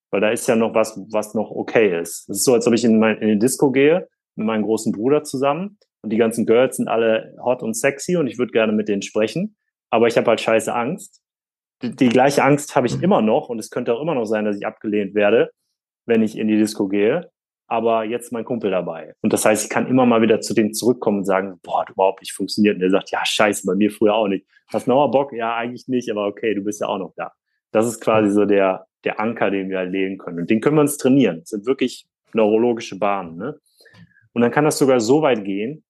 [0.10, 2.30] Weil da ist ja noch was, was noch okay ist.
[2.30, 4.92] Es ist so, als ob ich in, mein, in die Disco gehe mit meinem großen
[4.92, 8.72] Bruder zusammen und die ganzen Girls sind alle hot und sexy und ich würde gerne
[8.72, 9.56] mit denen sprechen,
[9.90, 11.22] aber ich habe halt scheiße Angst.
[11.84, 14.46] Die, die gleiche Angst habe ich immer noch und es könnte auch immer noch sein,
[14.46, 15.52] dass ich abgelehnt werde,
[16.06, 17.30] wenn ich in die Disco gehe
[17.68, 19.14] aber jetzt mein Kumpel dabei.
[19.22, 21.90] Und das heißt, ich kann immer mal wieder zu dem zurückkommen und sagen, boah, hat
[21.90, 22.76] überhaupt nicht funktioniert.
[22.76, 24.48] Und der sagt, ja, scheiße, bei mir früher auch nicht.
[24.70, 25.34] Hast du noch mal Bock?
[25.34, 27.34] Ja, eigentlich nicht, aber okay, du bist ja auch noch da.
[27.72, 30.40] Das ist quasi so der, der Anker, den wir halt legen können.
[30.40, 31.42] Und den können wir uns trainieren.
[31.42, 33.36] Das sind wirklich neurologische Bahnen.
[33.38, 33.60] Ne?
[34.34, 35.84] Und dann kann das sogar so weit gehen,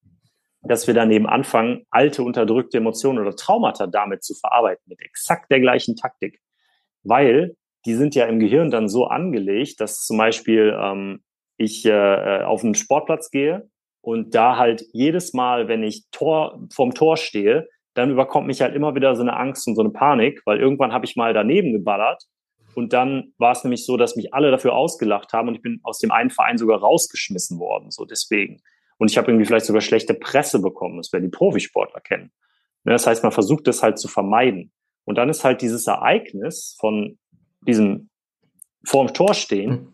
[0.63, 5.51] dass wir dann eben anfangen, alte unterdrückte Emotionen oder Traumata damit zu verarbeiten, mit exakt
[5.51, 6.41] der gleichen Taktik.
[7.03, 11.21] Weil die sind ja im Gehirn dann so angelegt, dass zum Beispiel ähm,
[11.57, 13.69] ich äh, äh, auf einen Sportplatz gehe
[14.01, 18.75] und da halt jedes Mal, wenn ich Tor vom Tor stehe, dann überkommt mich halt
[18.75, 21.73] immer wieder so eine Angst und so eine Panik, weil irgendwann habe ich mal daneben
[21.73, 22.23] geballert
[22.75, 25.79] und dann war es nämlich so, dass mich alle dafür ausgelacht haben und ich bin
[25.83, 28.61] aus dem einen Verein sogar rausgeschmissen worden, so deswegen.
[28.99, 32.31] Und ich habe irgendwie vielleicht sogar schlechte Presse bekommen, das werden die Profisportler kennen.
[32.83, 34.71] Ne, das heißt, man versucht das halt zu vermeiden.
[35.05, 37.17] Und dann ist halt dieses Ereignis von
[37.61, 38.09] diesem
[38.83, 39.93] vorm Tor stehen, hm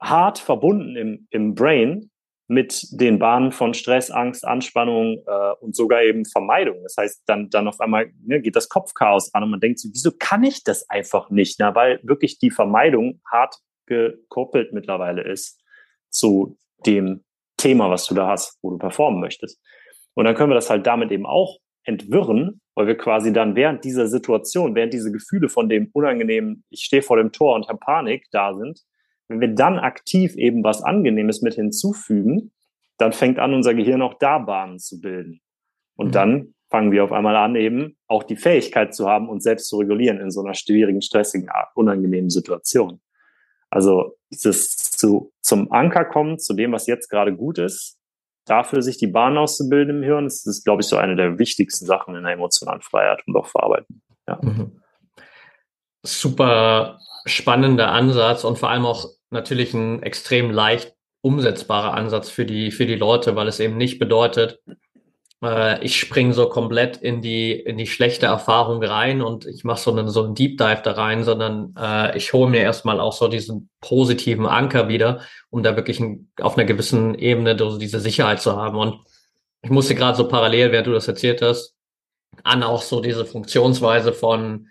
[0.00, 2.10] hart verbunden im, im Brain
[2.48, 6.82] mit den Bahnen von Stress, Angst, Anspannung äh, und sogar eben Vermeidung.
[6.82, 9.88] Das heißt, dann, dann auf einmal ne, geht das Kopfchaos an und man denkt so,
[9.92, 11.56] wieso kann ich das einfach nicht?
[11.58, 13.56] Na, weil wirklich die Vermeidung hart
[13.86, 15.60] gekoppelt mittlerweile ist
[16.10, 16.56] zu
[16.86, 17.24] dem
[17.58, 19.60] Thema, was du da hast, wo du performen möchtest.
[20.14, 23.84] Und dann können wir das halt damit eben auch entwirren, weil wir quasi dann während
[23.84, 27.78] dieser Situation, während diese Gefühle von dem unangenehmen, ich stehe vor dem Tor und habe
[27.78, 28.80] Panik da sind,
[29.28, 32.52] wenn wir dann aktiv eben was Angenehmes mit hinzufügen,
[32.96, 35.40] dann fängt an, unser Gehirn auch da Bahnen zu bilden.
[35.96, 36.12] Und mhm.
[36.12, 39.78] dann fangen wir auf einmal an, eben auch die Fähigkeit zu haben, uns selbst zu
[39.78, 43.00] regulieren in so einer schwierigen, stressigen, unangenehmen Situation.
[43.70, 47.98] Also dieses zu, zum Anker kommen, zu dem, was jetzt gerade gut ist,
[48.46, 51.86] dafür sich die Bahn auszubilden im Hirn, das ist, glaube ich, so eine der wichtigsten
[51.86, 54.02] Sachen in der emotionalen Freiheit und auch Verarbeiten.
[54.26, 54.38] Ja.
[54.42, 54.80] Mhm.
[56.02, 62.70] Super spannender Ansatz und vor allem auch natürlich ein extrem leicht umsetzbarer Ansatz für die,
[62.70, 64.60] für die Leute, weil es eben nicht bedeutet,
[65.42, 69.80] äh, ich springe so komplett in die, in die schlechte Erfahrung rein und ich mache
[69.80, 73.12] so einen, so einen Deep Dive da rein, sondern äh, ich hole mir erstmal auch
[73.12, 78.40] so diesen positiven Anker wieder, um da wirklich ein, auf einer gewissen Ebene diese Sicherheit
[78.40, 78.78] zu haben.
[78.78, 79.00] Und
[79.62, 81.74] ich musste gerade so parallel, während du das erzählt hast,
[82.44, 84.68] an auch so diese Funktionsweise von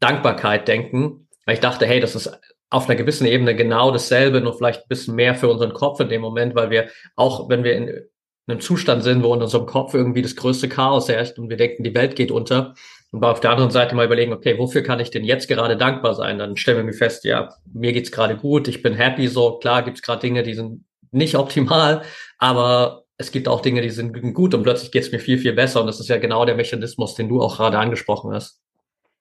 [0.00, 2.38] Dankbarkeit denken, weil ich dachte, hey, das ist
[2.70, 6.08] auf einer gewissen Ebene genau dasselbe, nur vielleicht ein bisschen mehr für unseren Kopf in
[6.08, 8.08] dem Moment, weil wir auch, wenn wir in
[8.48, 11.84] einem Zustand sind, wo in unserem Kopf irgendwie das größte Chaos herrscht und wir denken,
[11.84, 12.74] die Welt geht unter.
[13.12, 16.14] Und auf der anderen Seite mal überlegen, okay, wofür kann ich denn jetzt gerade dankbar
[16.14, 16.38] sein?
[16.38, 19.82] Dann stellen wir mir fest, ja, mir geht's gerade gut, ich bin happy, so klar
[19.82, 22.02] gibt's gerade Dinge, die sind nicht optimal,
[22.38, 25.80] aber es gibt auch Dinge, die sind gut und plötzlich geht's mir viel, viel besser.
[25.80, 28.60] Und das ist ja genau der Mechanismus, den du auch gerade angesprochen hast.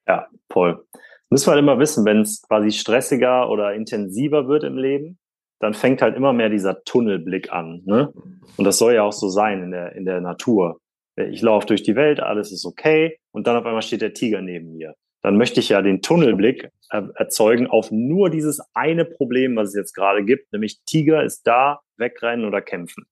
[0.08, 0.86] Ja, voll.
[1.30, 5.18] Müssen wir halt immer wissen, wenn es quasi stressiger oder intensiver wird im Leben,
[5.60, 7.82] dann fängt halt immer mehr dieser Tunnelblick an.
[7.86, 8.14] Ne?
[8.58, 10.80] Und das soll ja auch so sein in der, in der Natur.
[11.16, 14.42] Ich laufe durch die Welt, alles ist okay und dann auf einmal steht der Tiger
[14.42, 14.96] neben mir.
[15.22, 19.94] Dann möchte ich ja den Tunnelblick erzeugen auf nur dieses eine Problem, was es jetzt
[19.94, 23.06] gerade gibt, nämlich Tiger ist da, wegrennen oder kämpfen.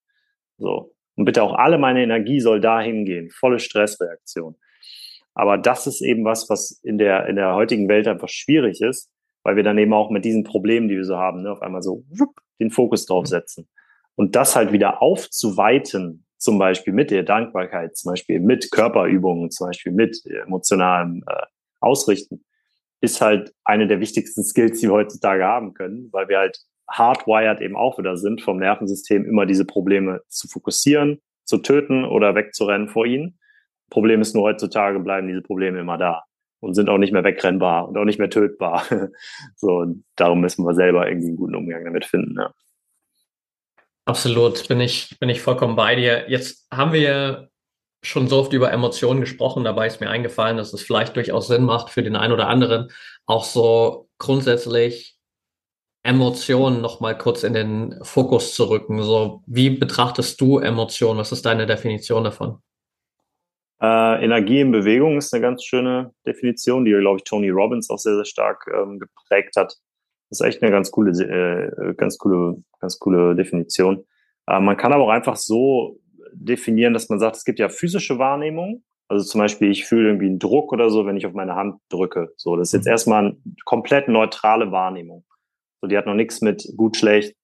[0.58, 0.94] So.
[1.16, 3.30] Und bitte auch alle meine Energie soll da hingehen.
[3.32, 4.56] Volle Stressreaktion.
[5.34, 9.10] Aber das ist eben was, was in der, in der heutigen Welt einfach schwierig ist,
[9.44, 11.82] weil wir dann eben auch mit diesen Problemen, die wir so haben, ne, auf einmal
[11.82, 13.68] so wupp, den Fokus drauf setzen.
[14.16, 19.68] Und das halt wieder aufzuweiten, zum Beispiel mit der Dankbarkeit, zum Beispiel mit Körperübungen, zum
[19.68, 21.46] Beispiel mit emotionalem äh,
[21.80, 22.44] Ausrichten,
[23.02, 27.62] ist halt eine der wichtigsten Skills, die wir heutzutage haben können, weil wir halt hardwired
[27.62, 32.90] eben auch wieder sind vom Nervensystem, immer diese Probleme zu fokussieren, zu töten oder wegzurennen
[32.90, 33.40] vor ihnen.
[33.94, 36.24] Problem ist nur heutzutage bleiben diese Probleme immer da
[36.62, 38.84] und sind auch nicht mehr wegrennbar und auch nicht mehr tötbar.
[39.56, 42.36] so, und darum müssen wir selber irgendwie einen guten Umgang damit finden.
[42.40, 42.52] Ja.
[44.06, 46.28] Absolut, bin ich, bin ich vollkommen bei dir.
[46.28, 47.50] Jetzt haben wir
[48.04, 51.64] schon so oft über Emotionen gesprochen, dabei ist mir eingefallen, dass es vielleicht durchaus Sinn
[51.64, 52.90] macht für den einen oder anderen,
[53.28, 55.18] auch so grundsätzlich
[56.02, 59.04] Emotionen nochmal kurz in den Fokus zu rücken.
[59.04, 61.20] So, wie betrachtest du Emotionen?
[61.20, 62.62] Was ist deine Definition davon?
[63.82, 67.98] Äh, Energie in Bewegung ist eine ganz schöne Definition, die, glaube ich, Tony Robbins auch
[67.98, 69.76] sehr, sehr stark ähm, geprägt hat.
[70.30, 74.06] Das ist echt eine ganz coole, äh, ganz coole, ganz coole Definition.
[74.48, 76.00] Äh, man kann aber auch einfach so
[76.34, 78.84] definieren, dass man sagt, es gibt ja physische Wahrnehmung.
[79.08, 81.80] Also zum Beispiel, ich fühle irgendwie einen Druck oder so, wenn ich auf meine Hand
[81.90, 82.34] drücke.
[82.38, 82.92] So, das ist jetzt mhm.
[82.92, 85.26] erstmal eine komplett neutrale Wahrnehmung.
[85.82, 87.36] So, die hat noch nichts mit gut, schlecht,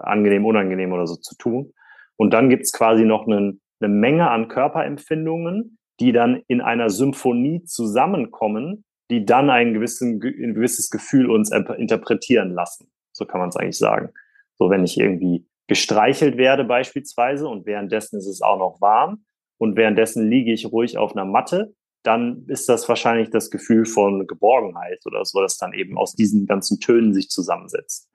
[0.00, 1.72] angenehm, unangenehm oder so zu tun.
[2.16, 7.64] Und dann gibt's quasi noch einen eine Menge an Körperempfindungen, die dann in einer Symphonie
[7.64, 12.90] zusammenkommen, die dann ein, gewissen, ein gewisses Gefühl uns interpretieren lassen.
[13.12, 14.10] So kann man es eigentlich sagen.
[14.54, 19.24] So, wenn ich irgendwie gestreichelt werde beispielsweise und währenddessen ist es auch noch warm
[19.58, 24.26] und währenddessen liege ich ruhig auf einer Matte, dann ist das wahrscheinlich das Gefühl von
[24.26, 28.09] Geborgenheit oder so, das dann eben aus diesen ganzen Tönen sich zusammensetzt.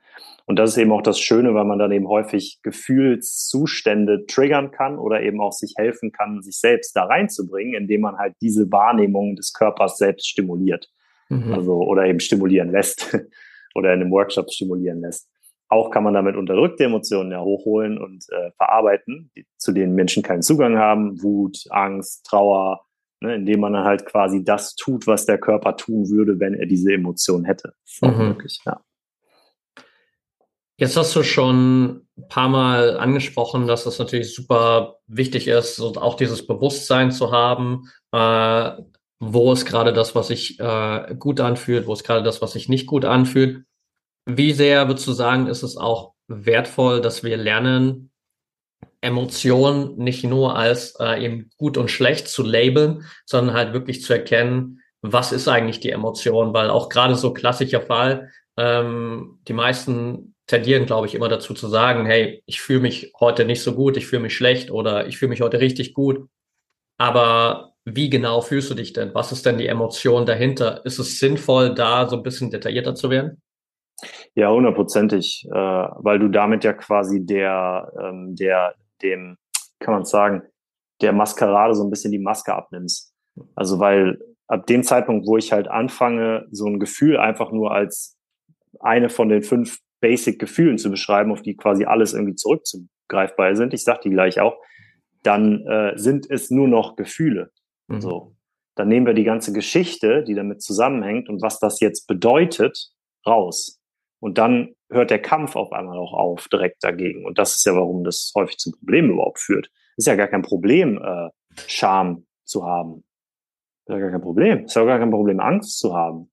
[0.45, 4.97] Und das ist eben auch das Schöne, weil man dann eben häufig Gefühlszustände triggern kann
[4.97, 9.35] oder eben auch sich helfen kann, sich selbst da reinzubringen, indem man halt diese Wahrnehmung
[9.35, 10.89] des Körpers selbst stimuliert.
[11.29, 11.53] Mhm.
[11.53, 13.17] Also, oder eben stimulieren lässt
[13.75, 15.27] oder in einem Workshop stimulieren lässt.
[15.67, 20.21] Auch kann man damit unterdrückte Emotionen ja hochholen und äh, verarbeiten, die, zu denen Menschen
[20.21, 21.21] keinen Zugang haben.
[21.23, 22.85] Wut, Angst, Trauer,
[23.19, 26.67] ne, indem man dann halt quasi das tut, was der Körper tun würde, wenn er
[26.67, 27.73] diese Emotion hätte.
[28.01, 28.17] Mhm.
[28.17, 28.79] Möglich, ja.
[30.77, 36.15] Jetzt hast du schon ein paar Mal angesprochen, dass es natürlich super wichtig ist, auch
[36.15, 38.71] dieses Bewusstsein zu haben, äh,
[39.19, 42.67] wo ist gerade das, was sich äh, gut anfühlt, wo ist gerade das, was sich
[42.67, 43.63] nicht gut anfühlt.
[44.25, 48.11] Wie sehr würdest du sagen, ist es auch wertvoll, dass wir lernen,
[48.99, 54.13] Emotionen nicht nur als äh, eben gut und schlecht zu labeln, sondern halt wirklich zu
[54.13, 60.34] erkennen, was ist eigentlich die Emotion, weil auch gerade so klassischer Fall, ähm, die meisten
[60.47, 63.97] tendieren, glaube ich, immer dazu zu sagen, hey, ich fühle mich heute nicht so gut,
[63.97, 66.27] ich fühle mich schlecht oder ich fühle mich heute richtig gut.
[66.97, 69.13] Aber wie genau fühlst du dich denn?
[69.13, 70.85] Was ist denn die Emotion dahinter?
[70.85, 73.41] Ist es sinnvoll, da so ein bisschen detaillierter zu werden?
[74.35, 79.37] Ja, hundertprozentig, äh, weil du damit ja quasi der, ähm, der, dem,
[79.79, 80.43] kann man sagen,
[81.01, 83.13] der Maskerade so ein bisschen die Maske abnimmst.
[83.55, 88.17] Also weil ab dem Zeitpunkt, wo ich halt anfange, so ein Gefühl einfach nur als
[88.79, 93.83] eine von den fünf Basic-Gefühlen zu beschreiben, auf die quasi alles irgendwie zurückzugreifbar sind, ich
[93.83, 94.61] sag die gleich auch,
[95.23, 97.49] dann äh, sind es nur noch Gefühle.
[97.87, 98.01] Mhm.
[98.01, 98.35] So.
[98.75, 102.91] Dann nehmen wir die ganze Geschichte, die damit zusammenhängt und was das jetzt bedeutet,
[103.25, 103.81] raus.
[104.19, 107.25] Und dann hört der Kampf auf einmal auch auf direkt dagegen.
[107.25, 109.71] Und das ist ja, warum das häufig zu Problemen überhaupt führt.
[109.97, 111.29] Ist ja gar kein Problem, äh,
[111.67, 113.03] Scham zu haben.
[113.85, 114.65] Ist ja gar kein Problem.
[114.65, 116.29] Ist ja gar kein Problem, Angst zu haben.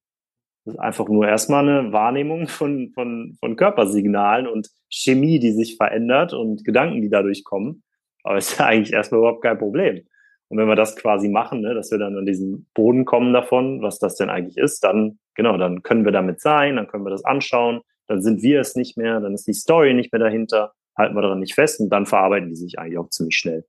[0.65, 5.75] Das ist einfach nur erstmal eine Wahrnehmung von, von, von Körpersignalen und Chemie, die sich
[5.75, 7.83] verändert und Gedanken, die dadurch kommen.
[8.23, 10.05] Aber ist ja eigentlich erstmal überhaupt kein Problem.
[10.47, 13.81] Und wenn wir das quasi machen, ne, dass wir dann an diesen Boden kommen davon,
[13.81, 17.09] was das denn eigentlich ist, dann, genau, dann können wir damit sein, dann können wir
[17.09, 20.73] das anschauen, dann sind wir es nicht mehr, dann ist die Story nicht mehr dahinter,
[20.95, 23.65] halten wir daran nicht fest und dann verarbeiten die sich eigentlich auch ziemlich schnell.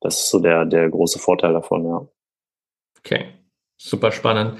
[0.00, 2.06] Das ist so der, der große Vorteil davon, ja.
[2.98, 3.26] Okay,
[3.76, 4.58] super spannend.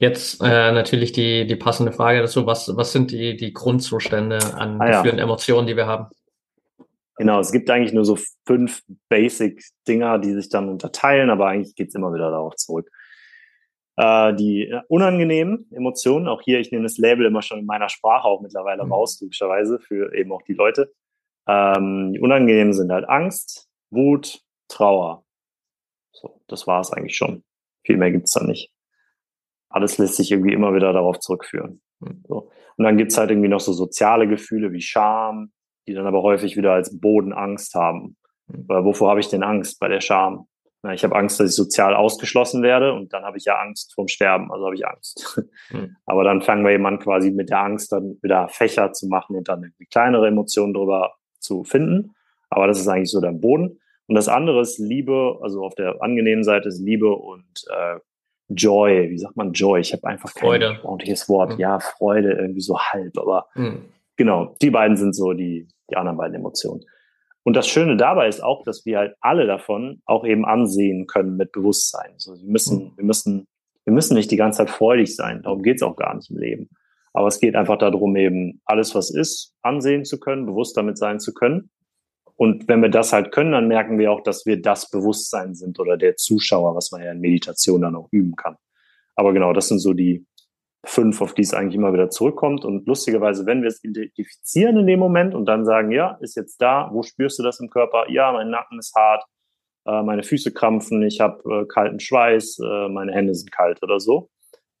[0.00, 4.80] Jetzt äh, natürlich die, die passende Frage dazu, was, was sind die, die Grundzustände an
[4.80, 5.04] ah, ja.
[5.04, 6.06] Emotionen, die wir haben?
[7.16, 11.94] Genau, es gibt eigentlich nur so fünf Basic-Dinger, die sich dann unterteilen, aber eigentlich geht's
[11.94, 12.90] immer wieder darauf zurück.
[13.98, 18.26] Äh, die unangenehmen Emotionen, auch hier, ich nehme das Label immer schon in meiner Sprache
[18.26, 18.92] auch mittlerweile mhm.
[18.92, 20.94] raus, typischerweise, für eben auch die Leute.
[21.46, 25.26] Ähm, die unangenehmen sind halt Angst, Wut, Trauer.
[26.12, 27.44] So, das war es eigentlich schon.
[27.84, 28.72] Viel mehr gibt's da nicht.
[29.70, 31.80] Alles lässt sich irgendwie immer wieder darauf zurückführen.
[32.00, 32.22] Mhm.
[32.28, 32.50] So.
[32.76, 35.52] Und dann gibt's halt irgendwie noch so soziale Gefühle wie Scham,
[35.86, 38.16] die dann aber häufig wieder als Boden Angst haben.
[38.46, 40.46] Weil wovor habe ich denn Angst bei der Scham?
[40.82, 43.94] Na, ich habe Angst, dass ich sozial ausgeschlossen werde und dann habe ich ja Angst
[43.94, 45.42] vorm Sterben, also habe ich Angst.
[45.70, 45.96] Mhm.
[46.06, 49.48] Aber dann fangen wir jemanden quasi mit der Angst dann wieder Fächer zu machen und
[49.48, 52.14] dann irgendwie kleinere Emotionen drüber zu finden.
[52.48, 53.78] Aber das ist eigentlich so der Boden.
[54.06, 58.00] Und das andere ist Liebe, also auf der angenehmen Seite ist Liebe und äh,
[58.50, 59.10] Joy.
[59.10, 59.80] Wie sagt man Joy?
[59.80, 60.78] Ich habe einfach kein Freude.
[60.82, 61.54] ordentliches Wort.
[61.54, 61.60] Mhm.
[61.60, 63.84] Ja, Freude irgendwie so halb, aber mhm.
[64.16, 66.84] genau, die beiden sind so die, die anderen beiden Emotionen.
[67.42, 71.36] Und das Schöne dabei ist auch, dass wir halt alle davon auch eben ansehen können
[71.36, 72.12] mit Bewusstsein.
[72.12, 72.92] Also wir müssen, mhm.
[72.96, 73.46] wir müssen,
[73.84, 75.42] wir müssen nicht die ganze Zeit freudig sein.
[75.42, 76.68] Darum geht's auch gar nicht im Leben.
[77.12, 81.18] Aber es geht einfach darum, eben alles, was ist, ansehen zu können, bewusst damit sein
[81.18, 81.70] zu können.
[82.40, 85.78] Und wenn wir das halt können, dann merken wir auch, dass wir das Bewusstsein sind
[85.78, 88.56] oder der Zuschauer, was man ja in Meditation dann auch üben kann.
[89.14, 90.24] Aber genau, das sind so die,
[90.82, 92.64] fünf, auf die es eigentlich immer wieder zurückkommt.
[92.64, 96.62] Und lustigerweise, wenn wir es identifizieren in dem Moment und dann sagen, ja, ist jetzt
[96.62, 98.08] da, wo spürst du das im Körper?
[98.08, 99.22] Ja, mein Nacken ist hart,
[99.84, 104.00] äh, meine Füße krampfen, ich habe äh, kalten Schweiß, äh, meine Hände sind kalt oder
[104.00, 104.30] so,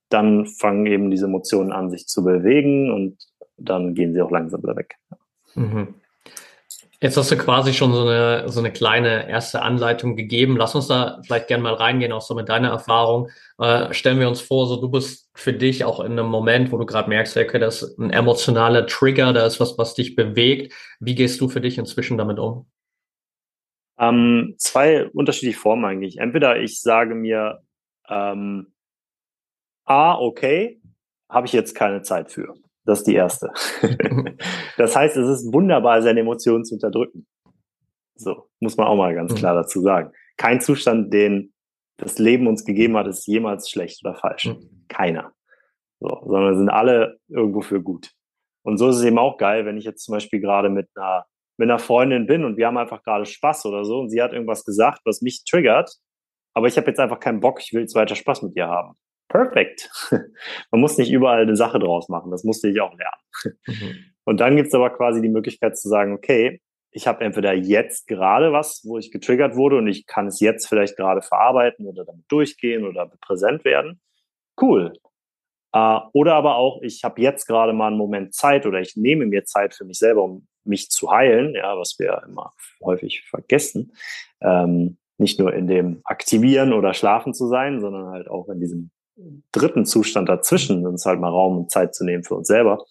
[0.08, 3.22] dann fangen eben diese Emotionen an, sich zu bewegen und
[3.58, 4.94] dann gehen sie auch langsam wieder weg.
[5.54, 5.99] Mhm.
[7.02, 10.58] Jetzt hast du quasi schon so eine, so eine kleine erste Anleitung gegeben.
[10.58, 13.30] Lass uns da vielleicht gerne mal reingehen, auch so mit deiner Erfahrung.
[13.58, 16.76] Äh, stellen wir uns vor, so du bist für dich auch in einem Moment, wo
[16.76, 20.74] du gerade merkst, okay, das ist ein emotionaler Trigger, da ist was, was dich bewegt.
[21.00, 22.66] Wie gehst du für dich inzwischen damit um?
[23.98, 26.18] Ähm, zwei unterschiedliche Formen eigentlich.
[26.18, 27.62] Entweder ich sage mir,
[28.10, 28.74] ähm,
[29.86, 30.82] ah, okay,
[31.30, 32.56] habe ich jetzt keine Zeit für.
[32.84, 33.50] Das ist die erste.
[34.76, 37.26] das heißt, es ist wunderbar, seine Emotionen zu unterdrücken.
[38.14, 39.36] So, muss man auch mal ganz mhm.
[39.36, 40.12] klar dazu sagen.
[40.36, 41.52] Kein Zustand, den
[41.96, 44.46] das Leben uns gegeben hat, ist jemals schlecht oder falsch.
[44.46, 44.86] Mhm.
[44.88, 45.32] Keiner.
[46.00, 48.10] So, sondern sind alle irgendwo für gut.
[48.62, 51.26] Und so ist es eben auch geil, wenn ich jetzt zum Beispiel gerade mit einer,
[51.58, 54.32] mit einer Freundin bin und wir haben einfach gerade Spaß oder so und sie hat
[54.32, 55.94] irgendwas gesagt, was mich triggert,
[56.54, 58.96] aber ich habe jetzt einfach keinen Bock, ich will jetzt weiter Spaß mit ihr haben
[59.30, 59.90] perfekt.
[60.70, 62.30] Man muss nicht überall eine Sache draus machen.
[62.30, 63.56] Das musste ich auch lernen.
[63.66, 64.04] Mhm.
[64.24, 66.60] Und dann gibt's aber quasi die Möglichkeit zu sagen, okay,
[66.92, 70.68] ich habe entweder jetzt gerade was, wo ich getriggert wurde und ich kann es jetzt
[70.68, 74.00] vielleicht gerade verarbeiten oder damit durchgehen oder präsent werden.
[74.60, 74.92] Cool.
[75.74, 79.26] Uh, oder aber auch, ich habe jetzt gerade mal einen Moment Zeit oder ich nehme
[79.26, 82.52] mir Zeit für mich selber, um mich zu heilen, ja, was wir immer
[82.82, 83.92] häufig vergessen.
[84.40, 88.90] Ähm, nicht nur in dem Aktivieren oder Schlafen zu sein, sondern halt auch in diesem
[89.52, 92.84] dritten Zustand dazwischen, uns halt mal Raum und Zeit zu nehmen für uns selber,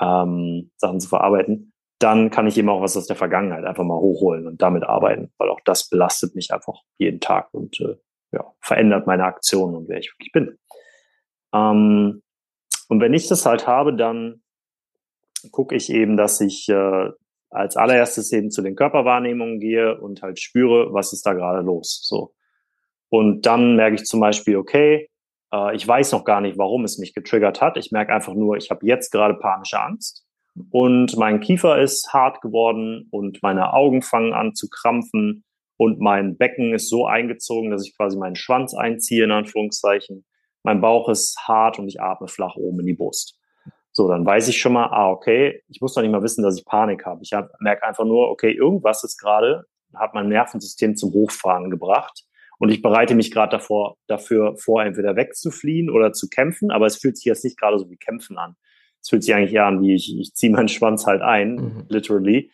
[0.00, 3.98] ähm, Sachen zu verarbeiten, dann kann ich eben auch was aus der Vergangenheit einfach mal
[3.98, 7.96] hochholen und damit arbeiten, weil auch das belastet mich einfach jeden Tag und äh,
[8.32, 10.58] ja, verändert meine Aktionen und wer ich wirklich bin.
[11.52, 12.22] Ähm,
[12.88, 14.42] und wenn ich das halt habe, dann
[15.52, 17.10] gucke ich eben, dass ich äh,
[17.50, 22.00] als allererstes eben zu den Körperwahrnehmungen gehe und halt spüre, was ist da gerade los.
[22.02, 22.32] So.
[23.08, 25.10] Und dann merke ich zum Beispiel, okay,
[25.52, 27.76] äh, ich weiß noch gar nicht, warum es mich getriggert hat.
[27.76, 30.26] Ich merke einfach nur, ich habe jetzt gerade panische Angst
[30.70, 35.44] und mein Kiefer ist hart geworden und meine Augen fangen an zu krampfen
[35.76, 40.26] und mein Becken ist so eingezogen, dass ich quasi meinen Schwanz einziehe, in Anführungszeichen.
[40.62, 43.38] Mein Bauch ist hart und ich atme flach oben in die Brust.
[43.92, 46.58] So, dann weiß ich schon mal, ah, okay, ich muss doch nicht mal wissen, dass
[46.58, 47.22] ich Panik habe.
[47.22, 52.24] Ich hab, merke einfach nur, okay, irgendwas ist gerade, hat mein Nervensystem zum Hochfahren gebracht.
[52.60, 56.98] Und ich bereite mich gerade davor, dafür vor, entweder wegzufliehen oder zu kämpfen, aber es
[56.98, 58.54] fühlt sich jetzt nicht gerade so wie Kämpfen an.
[59.00, 61.86] Es fühlt sich eigentlich eher an, wie ich, ich ziehe meinen Schwanz halt ein, mhm.
[61.88, 62.52] literally,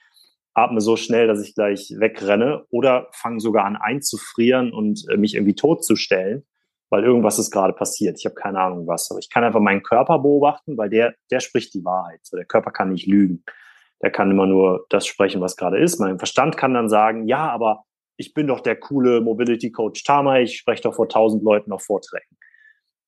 [0.55, 5.35] atme so schnell, dass ich gleich wegrenne oder fange sogar an einzufrieren und äh, mich
[5.35, 6.47] irgendwie totzustellen,
[6.89, 8.17] weil irgendwas ist gerade passiert.
[8.21, 11.41] Ich habe keine Ahnung was, aber ich kann einfach meinen Körper beobachten, weil der, der
[11.41, 12.21] spricht die Wahrheit.
[12.23, 13.43] So, der Körper kann nicht lügen.
[14.03, 15.99] Der kann immer nur das sprechen, was gerade ist.
[15.99, 17.86] Mein Verstand kann dann sagen, ja, aber
[18.17, 21.83] ich bin doch der coole Mobility Coach Tama, ich spreche doch vor tausend Leuten auf
[21.83, 22.37] Vorträgen.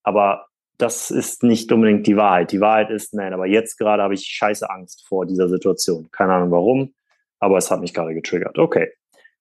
[0.02, 0.46] Aber
[0.78, 2.52] das ist nicht unbedingt die Wahrheit.
[2.52, 6.09] Die Wahrheit ist, nein, aber jetzt gerade habe ich scheiße Angst vor dieser Situation.
[6.12, 6.94] Keine Ahnung warum,
[7.40, 8.59] aber es hat mich gerade getriggert.
[8.59, 8.92] Okay,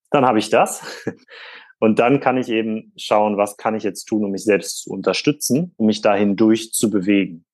[0.10, 0.82] dann habe ich das.
[1.80, 4.90] Und dann kann ich eben schauen, was kann ich jetzt tun, um mich selbst zu
[4.90, 7.46] unterstützen, um mich dahin durchzubewegen.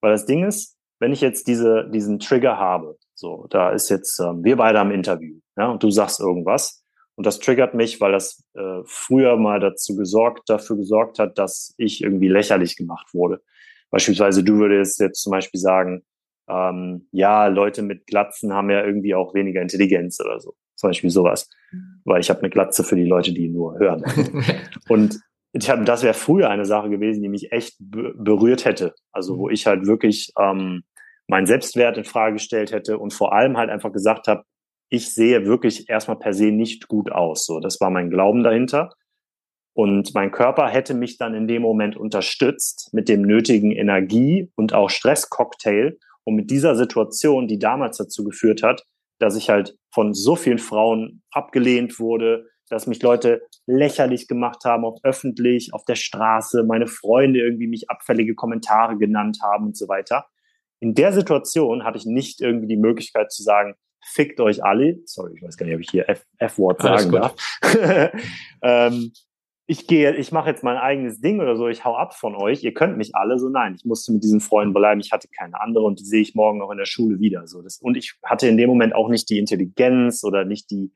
[0.00, 4.20] Weil das Ding ist, wenn ich jetzt diese, diesen Trigger habe, so, da ist jetzt,
[4.20, 6.84] ähm, wir beide am Interview, ja, und du sagst irgendwas,
[7.16, 11.74] und das triggert mich, weil das äh, früher mal dazu gesorgt, dafür gesorgt hat, dass
[11.78, 13.40] ich irgendwie lächerlich gemacht wurde.
[13.90, 16.02] Beispielsweise du würdest jetzt zum Beispiel sagen,
[16.48, 20.54] ähm, ja, Leute mit Glatzen haben ja irgendwie auch weniger Intelligenz oder so.
[20.74, 21.48] Zum Beispiel sowas.
[21.72, 22.02] Mhm.
[22.04, 24.04] Weil ich habe eine Glatze für die Leute, die nur hören.
[24.88, 25.18] und
[25.52, 28.94] ich hab, das wäre früher eine Sache gewesen, die mich echt berührt hätte.
[29.10, 29.54] Also wo mhm.
[29.54, 30.84] ich halt wirklich ähm,
[31.28, 34.44] meinen Selbstwert in Frage gestellt hätte und vor allem halt einfach gesagt habe,
[34.88, 37.44] ich sehe wirklich erstmal per se nicht gut aus.
[37.44, 38.90] So, das war mein Glauben dahinter.
[39.74, 44.72] Und mein Körper hätte mich dann in dem Moment unterstützt mit dem nötigen Energie und
[44.72, 48.84] auch Stresscocktail, um mit dieser Situation, die damals dazu geführt hat,
[49.18, 54.84] dass ich halt von so vielen Frauen abgelehnt wurde, dass mich Leute lächerlich gemacht haben,
[54.84, 59.88] auch öffentlich, auf der Straße, meine Freunde irgendwie mich abfällige Kommentare genannt haben und so
[59.88, 60.26] weiter.
[60.80, 63.74] In der Situation hatte ich nicht irgendwie die Möglichkeit zu sagen,
[64.06, 64.98] fickt euch alle.
[65.04, 66.06] Sorry, ich weiß gar nicht, ob ich hier
[66.38, 67.34] F-Wort sagen darf.
[68.62, 69.12] ähm,
[69.68, 72.62] ich gehe, ich mache jetzt mein eigenes Ding oder so, ich hau ab von euch,
[72.62, 73.48] ihr könnt mich alle so.
[73.48, 76.36] Nein, ich musste mit diesen Freunden bleiben, ich hatte keine andere und die sehe ich
[76.36, 77.48] morgen auch in der Schule wieder.
[77.48, 80.92] So, das, und ich hatte in dem Moment auch nicht die Intelligenz oder nicht die,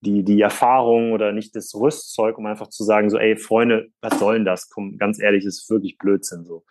[0.00, 4.18] die, die Erfahrung oder nicht das Rüstzeug, um einfach zu sagen, so, ey, Freunde, was
[4.18, 4.68] soll denn das?
[4.68, 6.64] Komm, ganz ehrlich, das ist wirklich Blödsinn so.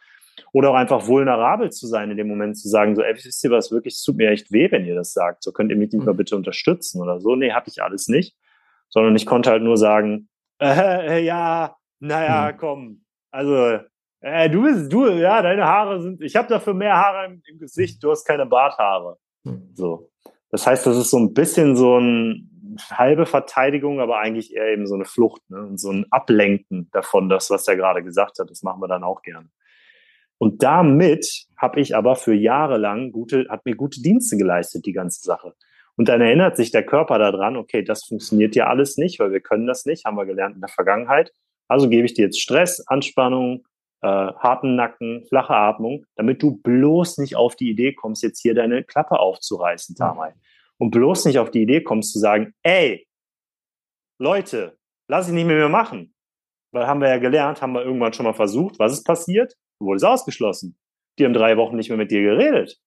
[0.53, 3.51] Oder auch einfach vulnerabel zu sein in dem Moment, zu sagen, so, ey, wisst ihr
[3.51, 5.43] was, wirklich, es tut mir echt weh, wenn ihr das sagt.
[5.43, 6.17] So könnt ihr mich nicht mal mhm.
[6.17, 7.35] bitte unterstützen oder so.
[7.35, 8.35] Nee, hatte ich alles nicht.
[8.89, 10.29] Sondern ich konnte halt nur sagen,
[10.61, 12.57] äh, ja, naja, mhm.
[12.57, 13.01] komm.
[13.31, 13.79] Also,
[14.21, 17.59] äh, du bist, du, ja, deine Haare sind, ich habe dafür mehr Haare im, im,
[17.59, 19.17] Gesicht, du hast keine Barthaare.
[19.43, 19.71] Mhm.
[19.73, 20.09] So.
[20.49, 22.49] Das heißt, das ist so ein bisschen so ein
[22.91, 25.61] halbe Verteidigung, aber eigentlich eher eben so eine Flucht ne?
[25.61, 28.49] und so ein Ablenken davon, das, was er gerade gesagt hat.
[28.49, 29.49] Das machen wir dann auch gerne.
[30.37, 34.93] Und damit habe ich aber für Jahre lang gute, hat mir gute Dienste geleistet, die
[34.93, 35.53] ganze Sache.
[35.95, 39.41] Und dann erinnert sich der Körper daran, okay, das funktioniert ja alles nicht, weil wir
[39.41, 41.31] können das nicht, haben wir gelernt in der Vergangenheit.
[41.67, 43.65] Also gebe ich dir jetzt Stress, Anspannung,
[44.01, 48.53] äh, harten Nacken, flache Atmung, damit du bloß nicht auf die Idee kommst, jetzt hier
[48.53, 50.33] deine Klappe aufzureißen, Tamay.
[50.77, 53.07] Und bloß nicht auf die Idee kommst zu sagen, ey,
[54.19, 54.77] Leute,
[55.07, 56.13] lass ich nicht mehr, mehr machen.
[56.71, 58.77] Weil haben wir ja gelernt, haben wir irgendwann schon mal versucht.
[58.77, 59.55] Was ist passiert?
[59.79, 60.77] Du wurdest ausgeschlossen.
[61.17, 62.79] Die haben drei Wochen nicht mehr mit dir geredet.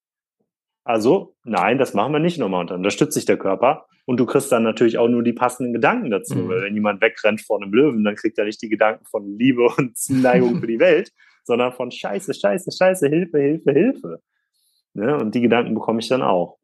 [0.84, 2.62] Also, nein, das machen wir nicht nochmal.
[2.62, 3.86] Und dann unterstützt sich der Körper.
[4.06, 6.36] Und du kriegst dann natürlich auch nur die passenden Gedanken dazu.
[6.36, 6.48] Mhm.
[6.48, 9.68] Weil wenn jemand wegrennt vor einem Löwen, dann kriegt er nicht die Gedanken von Liebe
[9.76, 11.12] und Zuneigung für die Welt,
[11.44, 14.22] sondern von Scheiße, Scheiße, Scheiße, Hilfe, Hilfe, Hilfe.
[14.94, 15.16] Ne?
[15.16, 16.58] Und die Gedanken bekomme ich dann auch.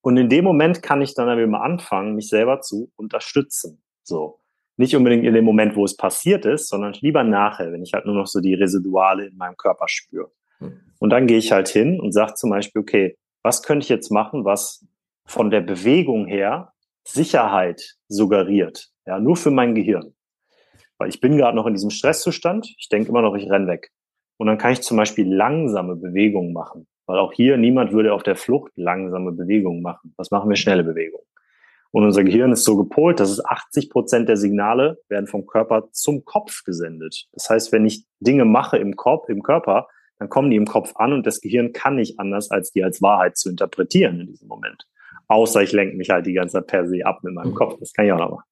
[0.00, 3.82] Und in dem Moment kann ich dann aber immer anfangen, mich selber zu unterstützen.
[4.02, 4.38] So.
[4.76, 8.06] Nicht unbedingt in dem Moment, wo es passiert ist, sondern lieber nachher, wenn ich halt
[8.06, 10.30] nur noch so die Residuale in meinem Körper spüre.
[10.58, 10.80] Hm.
[10.98, 14.10] Und dann gehe ich halt hin und sage zum Beispiel, okay, was könnte ich jetzt
[14.10, 14.84] machen, was
[15.26, 16.72] von der Bewegung her
[17.04, 18.88] Sicherheit suggeriert?
[19.06, 20.14] Ja, nur für mein Gehirn.
[20.98, 22.74] Weil ich bin gerade noch in diesem Stresszustand.
[22.78, 23.90] Ich denke immer noch, ich renn weg.
[24.38, 26.86] Und dann kann ich zum Beispiel langsame Bewegungen machen.
[27.06, 30.14] Weil auch hier niemand würde auf der Flucht langsame Bewegungen machen.
[30.16, 30.56] Was machen wir?
[30.56, 31.26] Schnelle Bewegungen.
[31.94, 35.90] Und unser Gehirn ist so gepolt, dass es 80 Prozent der Signale werden vom Körper
[35.92, 37.28] zum Kopf gesendet.
[37.30, 39.86] Das heißt, wenn ich Dinge mache im Kopf, im Körper,
[40.18, 43.00] dann kommen die im Kopf an und das Gehirn kann nicht anders, als die als
[43.00, 44.88] Wahrheit zu interpretieren in diesem Moment.
[45.28, 47.54] Außer ich lenke mich halt die ganze Zeit per se ab mit meinem mhm.
[47.54, 47.78] Kopf.
[47.78, 48.48] Das kann ich auch noch machen.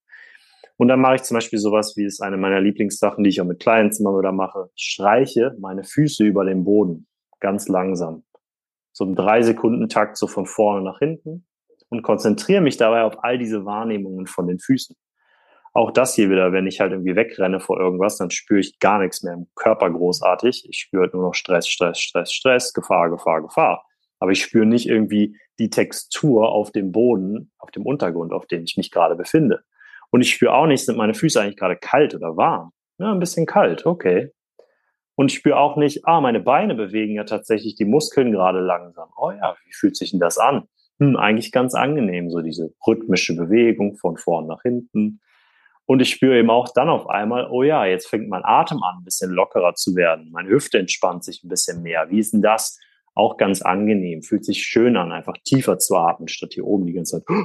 [0.77, 3.47] Und dann mache ich zum Beispiel sowas, wie es eine meiner Lieblingssachen, die ich auch
[3.47, 4.71] mit Clients immer wieder mache.
[4.77, 7.09] Ich streiche meine Füße über den Boden.
[7.41, 8.23] Ganz langsam.
[8.93, 11.45] So im drei Sekunden Takt, so von vorne nach hinten
[11.93, 14.97] und konzentriere mich dabei auf all diese Wahrnehmungen von den Füßen.
[15.75, 18.99] Auch das hier wieder, wenn ich halt irgendwie wegrenne vor irgendwas, dann spüre ich gar
[18.99, 20.67] nichts mehr im Körper großartig.
[20.71, 23.85] Ich spüre nur noch Stress, Stress, Stress, Stress, Gefahr, Gefahr, Gefahr.
[24.21, 28.65] Aber ich spüre nicht irgendwie die Textur auf dem Boden, auf dem Untergrund, auf dem
[28.65, 29.61] ich mich gerade befinde.
[30.11, 32.73] Und ich spüre auch nicht, sind meine Füße eigentlich gerade kalt oder warm.
[32.97, 34.31] Ja, ein bisschen kalt, okay.
[35.15, 39.11] Und ich spüre auch nicht, ah, meine Beine bewegen ja tatsächlich die Muskeln gerade langsam.
[39.19, 40.69] Oh ja, wie fühlt sich denn das an?
[41.01, 45.21] Hm, eigentlich ganz angenehm, so diese rhythmische Bewegung von vorn nach hinten.
[45.87, 48.99] Und ich spüre eben auch dann auf einmal, oh ja, jetzt fängt mein Atem an,
[48.99, 50.31] ein bisschen lockerer zu werden.
[50.31, 52.09] Meine Hüfte entspannt sich ein bisschen mehr.
[52.09, 52.79] Wie ist denn das?
[53.15, 54.23] Auch ganz angenehm.
[54.23, 57.37] Fühlt sich schön an, einfach tiefer zu atmen, statt hier oben die ganze Zeit.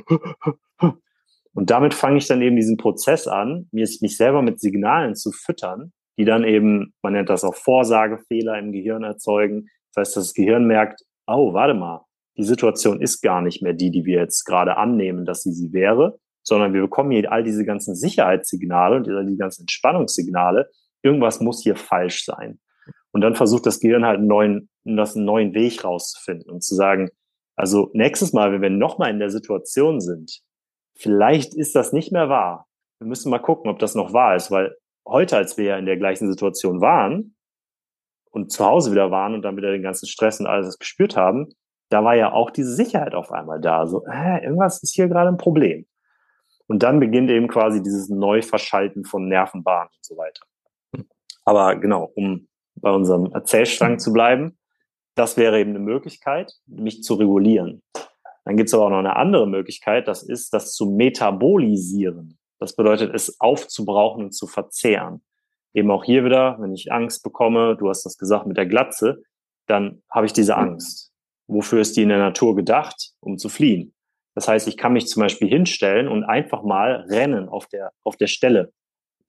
[1.57, 5.91] Und damit fange ich dann eben diesen Prozess an, mich selber mit Signalen zu füttern,
[6.19, 9.67] die dann eben, man nennt das auch Vorsagefehler im Gehirn erzeugen.
[9.93, 12.05] Das heißt, das Gehirn merkt, oh, warte mal,
[12.37, 15.73] die Situation ist gar nicht mehr die, die wir jetzt gerade annehmen, dass sie sie
[15.73, 20.69] wäre, sondern wir bekommen hier all diese ganzen Sicherheitssignale und all die ganzen Entspannungssignale.
[21.01, 22.59] Irgendwas muss hier falsch sein.
[23.11, 27.09] Und dann versucht das Gehirn halt einen neuen, einen neuen Weg rauszufinden und zu sagen,
[27.55, 30.41] also nächstes Mal, wenn wir nochmal in der Situation sind,
[30.95, 32.67] vielleicht ist das nicht mehr wahr.
[32.99, 34.75] Wir müssen mal gucken, ob das noch wahr ist, weil
[35.07, 37.35] heute, als wir ja in der gleichen Situation waren
[38.31, 41.49] und zu Hause wieder waren und dann wieder den ganzen Stress und alles gespürt haben,
[41.89, 43.87] da war ja auch diese Sicherheit auf einmal da.
[43.87, 45.85] So, äh, irgendwas ist hier gerade ein Problem.
[46.67, 50.45] Und dann beginnt eben quasi dieses Neuverschalten von Nervenbahnen und so weiter.
[51.45, 54.57] Aber genau, um bei unserem Erzählstrang zu bleiben,
[55.15, 57.81] das wäre eben eine Möglichkeit, mich zu regulieren.
[58.43, 62.37] Dann gibt es aber auch noch eine andere Möglichkeit, das ist, das zu metabolisieren.
[62.59, 65.23] Das bedeutet, es aufzubrauchen und zu verzehren.
[65.73, 69.21] Eben auch hier wieder, wenn ich Angst bekomme, du hast das gesagt mit der Glatze,
[69.67, 71.11] dann habe ich diese Angst.
[71.47, 73.11] Wofür ist die in der Natur gedacht?
[73.19, 73.93] Um zu fliehen.
[74.35, 78.17] Das heißt, ich kann mich zum Beispiel hinstellen und einfach mal rennen auf der, auf
[78.17, 78.71] der Stelle,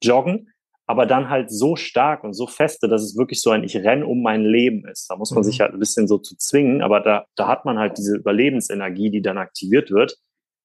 [0.03, 0.51] joggen,
[0.85, 4.03] aber dann halt so stark und so feste, dass es wirklich so ein Ich renn
[4.03, 5.09] um mein Leben ist.
[5.09, 5.45] Da muss man mhm.
[5.45, 9.09] sich halt ein bisschen so zu zwingen, aber da, da hat man halt diese Überlebensenergie,
[9.09, 10.17] die dann aktiviert wird.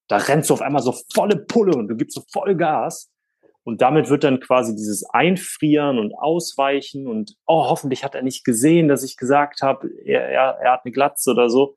[0.07, 3.09] Da rennst du auf einmal so volle Pulle und du gibst so voll Gas.
[3.65, 8.45] Und damit wird dann quasi dieses Einfrieren und Ausweichen und, oh, hoffentlich hat er nicht
[8.45, 11.75] gesehen, dass ich gesagt habe, er, er, er hat eine Glatze oder so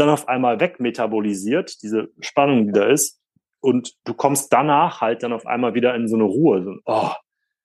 [0.00, 3.20] dann auf einmal wegmetabolisiert, diese Spannung, die da ist.
[3.60, 6.64] Und du kommst danach halt dann auf einmal wieder in so eine Ruhe.
[6.64, 7.10] So, oh,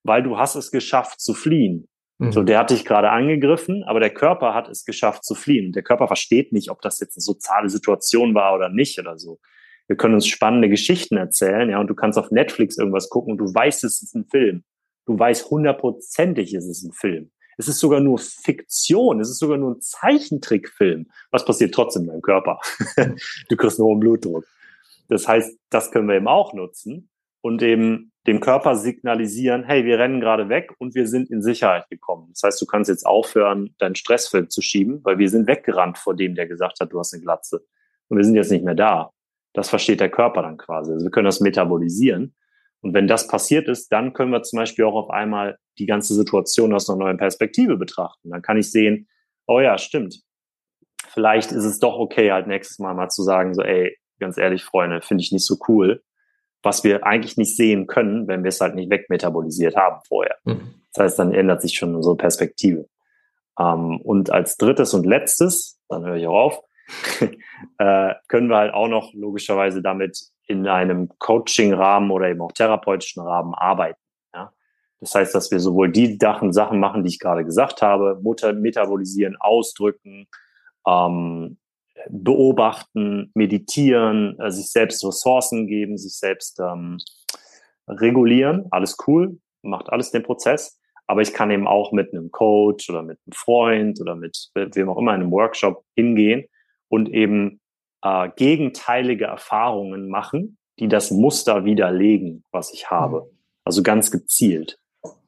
[0.04, 1.88] weil du hast es geschafft zu fliehen.
[2.18, 2.32] Mhm.
[2.34, 5.72] So, der hat dich gerade angegriffen, aber der Körper hat es geschafft zu fliehen.
[5.72, 9.40] Der Körper versteht nicht, ob das jetzt eine soziale Situation war oder nicht oder so.
[9.88, 13.38] Wir können uns spannende Geschichten erzählen, ja, und du kannst auf Netflix irgendwas gucken und
[13.38, 14.64] du weißt, es ist ein Film.
[15.06, 17.32] Du weißt hundertprozentig, es ist ein Film.
[17.58, 21.08] Es ist sogar nur Fiktion, es ist sogar nur ein Zeichentrickfilm.
[21.32, 22.60] Was passiert trotzdem in deinem Körper?
[23.50, 24.46] du kriegst einen hohen Blutdruck.
[25.08, 27.10] Das heißt, das können wir eben auch nutzen
[27.42, 31.88] und eben dem Körper signalisieren, hey, wir rennen gerade weg und wir sind in Sicherheit
[31.90, 32.30] gekommen.
[32.34, 36.16] Das heißt, du kannst jetzt aufhören, deinen Stressfilm zu schieben, weil wir sind weggerannt vor
[36.16, 37.64] dem, der gesagt hat, du hast eine Glatze.
[38.08, 39.12] Und wir sind jetzt nicht mehr da.
[39.56, 40.92] Das versteht der Körper dann quasi.
[40.92, 42.36] Also wir können das metabolisieren
[42.86, 46.14] und wenn das passiert ist, dann können wir zum Beispiel auch auf einmal die ganze
[46.14, 48.30] Situation aus einer neuen Perspektive betrachten.
[48.30, 49.08] Dann kann ich sehen,
[49.48, 50.22] oh ja, stimmt.
[51.08, 54.64] Vielleicht ist es doch okay, halt nächstes Mal mal zu sagen, so, ey, ganz ehrlich,
[54.64, 56.04] Freunde, finde ich nicht so cool,
[56.62, 60.36] was wir eigentlich nicht sehen können, wenn wir es halt nicht wegmetabolisiert haben vorher.
[60.44, 60.76] Mhm.
[60.94, 62.88] Das heißt, dann ändert sich schon unsere Perspektive.
[63.60, 66.60] Ähm, und als drittes und letztes, dann höre ich auch auf,
[67.80, 73.24] äh, können wir halt auch noch logischerweise damit in einem Coaching-Rahmen oder eben auch therapeutischen
[73.24, 74.00] Rahmen arbeiten.
[74.34, 74.52] Ja?
[75.00, 79.36] Das heißt, dass wir sowohl die Sachen machen, die ich gerade gesagt habe, Mutter metabolisieren,
[79.40, 80.28] ausdrücken,
[80.88, 81.58] ähm,
[82.10, 87.00] beobachten, meditieren, äh, sich selbst Ressourcen geben, sich selbst ähm,
[87.88, 88.68] regulieren.
[88.70, 90.80] Alles cool, macht alles den Prozess.
[91.08, 94.90] Aber ich kann eben auch mit einem Coach oder mit einem Freund oder mit wem
[94.90, 96.48] auch immer in einem Workshop hingehen
[96.96, 97.60] und eben
[98.02, 103.22] äh, gegenteilige Erfahrungen machen, die das Muster widerlegen, was ich habe.
[103.22, 103.38] Mhm.
[103.66, 104.80] Also ganz gezielt.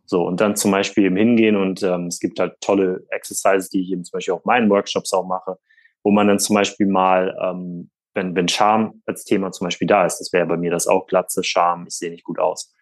[0.06, 3.82] So, und dann zum Beispiel eben hingehen und ähm, es gibt halt tolle Exercises, die
[3.82, 5.58] ich eben zum Beispiel auf meinen Workshops auch mache,
[6.02, 10.06] wo man dann zum Beispiel mal, ähm, wenn, wenn Scham als Thema zum Beispiel da
[10.06, 12.74] ist, das wäre bei mir das auch Glatze, Scham, ich sehe nicht gut aus,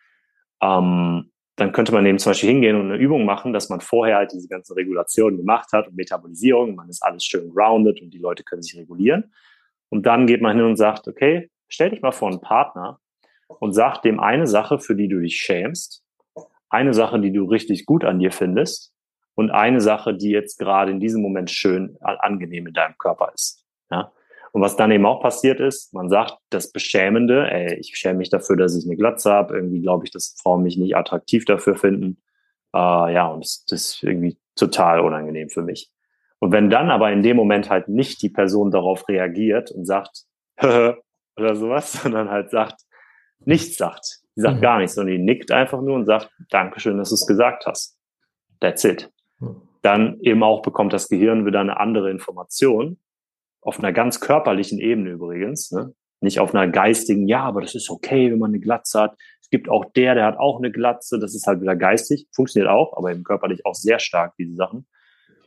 [0.61, 4.17] ähm, dann könnte man eben zum Beispiel hingehen und eine Übung machen, dass man vorher
[4.17, 8.17] halt diese ganzen Regulationen gemacht hat und Metabolisierung, man ist alles schön grounded und die
[8.17, 9.33] Leute können sich regulieren.
[9.89, 12.99] Und dann geht man hin und sagt, okay, stell dich mal vor einen Partner
[13.47, 16.03] und sag dem eine Sache, für die du dich schämst,
[16.69, 18.93] eine Sache, die du richtig gut an dir findest
[19.35, 23.63] und eine Sache, die jetzt gerade in diesem Moment schön angenehm in deinem Körper ist.
[23.89, 24.11] Ja?
[24.55, 28.29] Und was dann eben auch passiert ist, man sagt das Beschämende, ey, ich schäme mich
[28.29, 29.53] dafür, dass ich eine Glatze habe.
[29.53, 32.23] Irgendwie glaube ich, dass Frauen mich nicht attraktiv dafür finden.
[32.73, 35.91] Äh, ja, und das, das ist irgendwie total unangenehm für mich.
[36.39, 40.23] Und wenn dann aber in dem Moment halt nicht die Person darauf reagiert und sagt,
[40.57, 42.79] oder sowas, sondern halt sagt,
[43.43, 44.21] nichts sagt.
[44.37, 44.61] Die sagt mhm.
[44.61, 47.99] gar nichts, sondern die nickt einfach nur und sagt, Dankeschön, dass du es gesagt hast.
[48.61, 49.11] That's it.
[49.41, 49.63] Mhm.
[49.81, 52.99] Dann eben auch bekommt das Gehirn wieder eine andere Information
[53.65, 55.93] auf einer ganz körperlichen Ebene übrigens, ne?
[56.21, 59.17] nicht auf einer geistigen, ja, aber das ist okay, wenn man eine Glatze hat.
[59.41, 62.71] Es gibt auch der, der hat auch eine Glatze, das ist halt wieder geistig, funktioniert
[62.71, 64.87] auch, aber eben körperlich auch sehr stark, diese Sachen.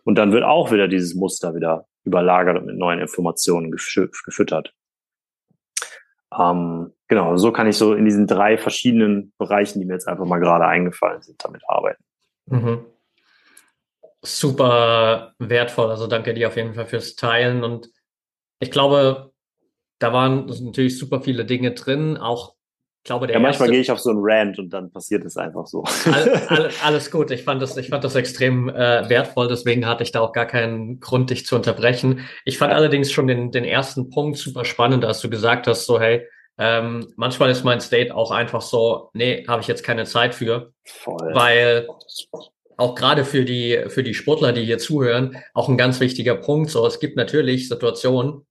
[0.05, 4.73] Und dann wird auch wieder dieses Muster wieder überlagert und mit neuen Informationen gefüttert.
[6.37, 10.27] Ähm, genau, so kann ich so in diesen drei verschiedenen Bereichen, die mir jetzt einfach
[10.27, 12.03] mal gerade eingefallen sind, damit arbeiten.
[12.47, 12.85] Mhm.
[14.23, 15.91] Super wertvoll.
[15.91, 17.91] Also danke dir auf jeden Fall fürs Teilen und
[18.61, 19.33] ich glaube,
[19.99, 22.55] da waren natürlich super viele Dinge drin, auch
[22.99, 25.25] ich glaube, der ja, manchmal erste, gehe ich auf so einen Rant und dann passiert
[25.25, 25.85] es einfach so.
[26.13, 27.31] All, all, alles gut.
[27.31, 29.49] Ich fand das, ich fand das extrem äh, wertvoll.
[29.49, 32.29] Deswegen hatte ich da auch gar keinen Grund, dich zu unterbrechen.
[32.45, 32.77] Ich fand ja.
[32.77, 36.27] allerdings schon den, den ersten Punkt super spannend, als du gesagt hast, so hey,
[36.59, 40.73] ähm, manchmal ist mein State auch einfach so, nee, habe ich jetzt keine Zeit für,
[40.85, 41.31] Voll.
[41.33, 41.89] weil
[42.77, 46.71] auch gerade für die für die Sportler, die hier zuhören, auch ein ganz wichtiger Punkt.
[46.71, 48.45] So, es gibt natürlich Situationen,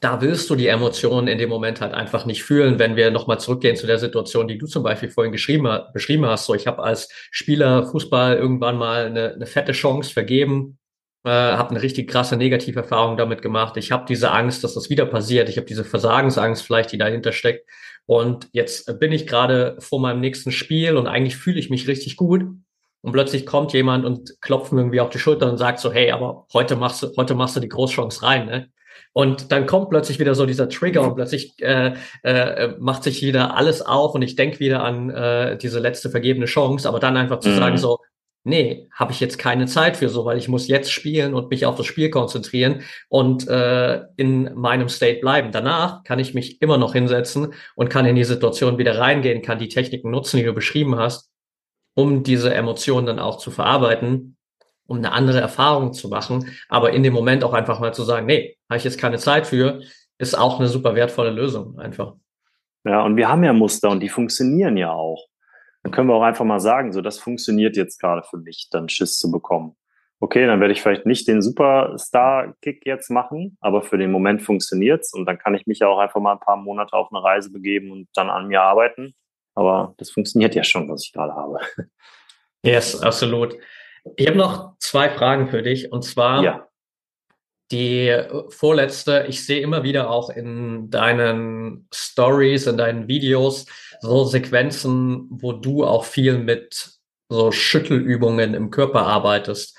[0.00, 3.38] da willst du die Emotionen in dem Moment halt einfach nicht fühlen, wenn wir nochmal
[3.38, 6.46] zurückgehen zu der Situation, die du zum Beispiel vorhin geschrieben, beschrieben hast.
[6.46, 10.78] So, ich habe als Spieler Fußball irgendwann mal eine, eine fette Chance vergeben,
[11.24, 13.76] äh, habe eine richtig krasse Negativerfahrung damit gemacht.
[13.76, 15.50] Ich habe diese Angst, dass das wieder passiert.
[15.50, 17.68] Ich habe diese Versagensangst vielleicht, die dahinter steckt.
[18.06, 22.16] Und jetzt bin ich gerade vor meinem nächsten Spiel und eigentlich fühle ich mich richtig
[22.16, 22.44] gut.
[23.02, 26.10] Und plötzlich kommt jemand und klopft mir irgendwie auf die Schulter und sagt so, hey,
[26.10, 28.70] aber heute machst du, heute machst du die Großchance rein, ne?
[29.12, 33.56] Und dann kommt plötzlich wieder so dieser Trigger und plötzlich äh, äh, macht sich wieder
[33.56, 37.40] alles auf und ich denke wieder an äh, diese letzte vergebene Chance, aber dann einfach
[37.40, 37.56] zu mhm.
[37.56, 37.98] sagen so,
[38.44, 41.66] nee, habe ich jetzt keine Zeit für so, weil ich muss jetzt spielen und mich
[41.66, 45.50] auf das Spiel konzentrieren und äh, in meinem State bleiben.
[45.50, 49.58] Danach kann ich mich immer noch hinsetzen und kann in die Situation wieder reingehen, kann
[49.58, 51.30] die Techniken nutzen, die du beschrieben hast,
[51.94, 54.36] um diese Emotionen dann auch zu verarbeiten
[54.90, 56.50] um eine andere Erfahrung zu machen.
[56.68, 59.46] Aber in dem Moment auch einfach mal zu sagen, nee, habe ich jetzt keine Zeit
[59.46, 59.82] für,
[60.18, 62.14] ist auch eine super wertvolle Lösung einfach.
[62.84, 65.26] Ja, und wir haben ja Muster und die funktionieren ja auch.
[65.84, 68.88] Dann können wir auch einfach mal sagen, so, das funktioniert jetzt gerade für mich, dann
[68.88, 69.76] Schiss zu bekommen.
[70.18, 75.14] Okay, dann werde ich vielleicht nicht den Superstar-Kick jetzt machen, aber für den Moment funktioniert's
[75.14, 77.52] und dann kann ich mich ja auch einfach mal ein paar Monate auf eine Reise
[77.52, 79.14] begeben und dann an mir arbeiten.
[79.54, 81.60] Aber das funktioniert ja schon, was ich gerade habe.
[82.62, 83.56] Yes, absolut.
[84.16, 86.68] Ich habe noch zwei Fragen für dich und zwar ja.
[87.70, 88.16] die
[88.48, 89.26] vorletzte.
[89.28, 93.66] Ich sehe immer wieder auch in deinen Stories, in deinen Videos
[94.00, 96.98] so Sequenzen, wo du auch viel mit
[97.28, 99.76] so Schüttelübungen im Körper arbeitest.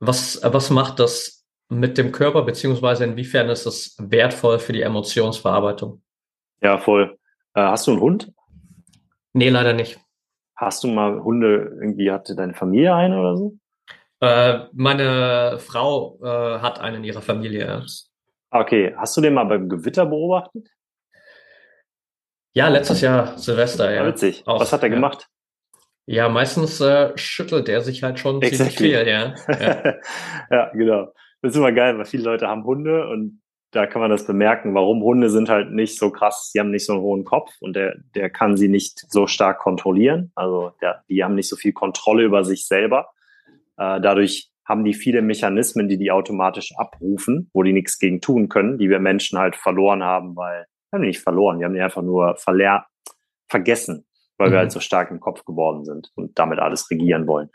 [0.00, 6.02] Was, was macht das mit dem Körper, beziehungsweise inwiefern ist das wertvoll für die Emotionsverarbeitung?
[6.62, 7.18] Ja, voll.
[7.54, 8.32] Äh, hast du einen Hund?
[9.32, 9.98] Nee, leider nicht.
[10.56, 13.58] Hast du mal Hunde, irgendwie hatte deine Familie einen oder so?
[14.24, 17.84] Äh, meine Frau äh, hat einen in ihrer Familie.
[18.50, 20.68] Okay, hast du den mal beim Gewitter beobachtet?
[22.52, 24.06] Ja, letztes Jahr Silvester, ja.
[24.06, 24.44] Witzig.
[24.46, 24.94] Auch, Was hat er ja.
[24.94, 25.28] gemacht?
[26.06, 28.76] Ja, meistens äh, schüttelt er sich halt schon exactly.
[28.76, 29.34] ziemlich viel, ja.
[29.48, 29.94] Ja.
[30.50, 31.12] ja, genau.
[31.42, 34.74] Das ist immer geil, weil viele Leute haben Hunde und da kann man das bemerken,
[34.74, 37.74] warum Hunde sind halt nicht so krass, sie haben nicht so einen hohen Kopf und
[37.74, 40.30] der, der kann sie nicht so stark kontrollieren.
[40.36, 43.08] Also der, die haben nicht so viel Kontrolle über sich selber.
[43.76, 48.48] Äh, dadurch haben die viele Mechanismen, die die automatisch abrufen, wo die nichts gegen tun
[48.48, 51.80] können, die wir Menschen halt verloren haben, weil, haben die nicht verloren, wir haben die
[51.80, 52.86] einfach nur verlehr
[53.48, 54.06] vergessen,
[54.38, 54.52] weil mhm.
[54.52, 57.50] wir halt so stark im Kopf geworden sind und damit alles regieren wollen.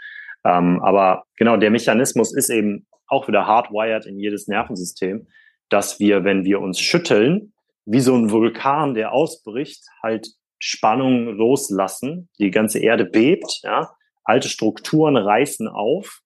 [0.46, 5.28] Ähm, aber genau, der Mechanismus ist eben auch wieder hardwired in jedes Nervensystem,
[5.70, 7.54] dass wir, wenn wir uns schütteln,
[7.86, 10.28] wie so ein Vulkan, der ausbricht, halt
[10.60, 13.90] Spannung loslassen, die ganze Erde bebt, ja,
[14.30, 16.22] alte Strukturen reißen auf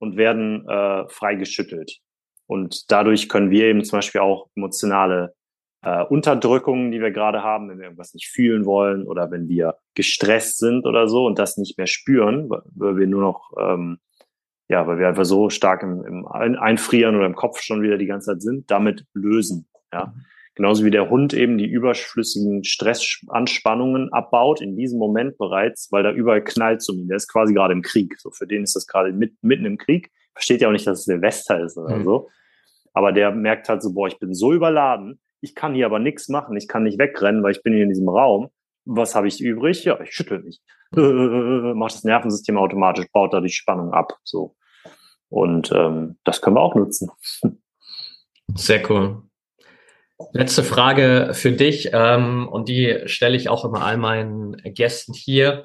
[0.00, 1.98] und werden äh, freigeschüttelt.
[2.46, 5.34] Und dadurch können wir eben zum Beispiel auch emotionale
[5.82, 9.76] äh, Unterdrückungen, die wir gerade haben, wenn wir irgendwas nicht fühlen wollen oder wenn wir
[9.94, 13.98] gestresst sind oder so und das nicht mehr spüren, weil wir nur noch, ähm,
[14.68, 18.06] ja, weil wir einfach so stark im, im Einfrieren oder im Kopf schon wieder die
[18.06, 19.68] ganze Zeit sind, damit lösen.
[19.92, 20.14] Ja.
[20.58, 26.10] Genauso wie der Hund eben die überschlüssigen Stressanspannungen abbaut, in diesem Moment bereits, weil da
[26.10, 27.06] überall knallt zu ihm.
[27.06, 28.18] Der ist quasi gerade im Krieg.
[28.18, 30.10] So, für den ist das gerade mit, mitten im Krieg.
[30.34, 32.02] Versteht ja auch nicht, dass es Silvester ist oder mhm.
[32.02, 32.28] so.
[32.92, 36.28] Aber der merkt halt so, boah, ich bin so überladen, ich kann hier aber nichts
[36.28, 38.48] machen, ich kann nicht wegrennen, weil ich bin hier in diesem Raum.
[38.84, 39.84] Was habe ich übrig?
[39.84, 40.60] Ja, ich schüttel mich.
[40.90, 44.14] Macht das Nervensystem automatisch, baut da die Spannung ab.
[44.24, 44.56] So.
[45.28, 47.12] Und ähm, das können wir auch nutzen.
[48.56, 49.22] Sehr cool.
[50.32, 55.62] Letzte Frage für dich ähm, und die stelle ich auch immer all meinen Gästen hier.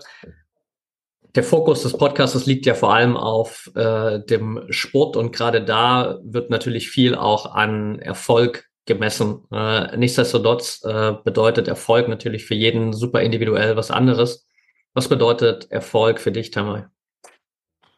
[1.36, 6.20] Der Fokus des Podcasts liegt ja vor allem auf äh, dem Sport und gerade da
[6.24, 9.48] wird natürlich viel auch an Erfolg gemessen.
[9.52, 14.46] Äh, nichtsdestotrotz äh, bedeutet Erfolg natürlich für jeden super individuell was anderes.
[14.94, 16.84] Was bedeutet Erfolg für dich, Tamay?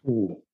[0.04, 0.45] Uh.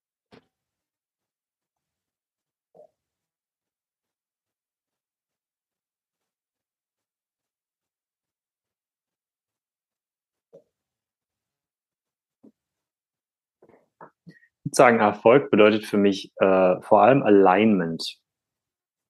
[14.71, 18.19] Sagen, Erfolg bedeutet für mich äh, vor allem Alignment.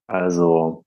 [0.07, 0.85] Also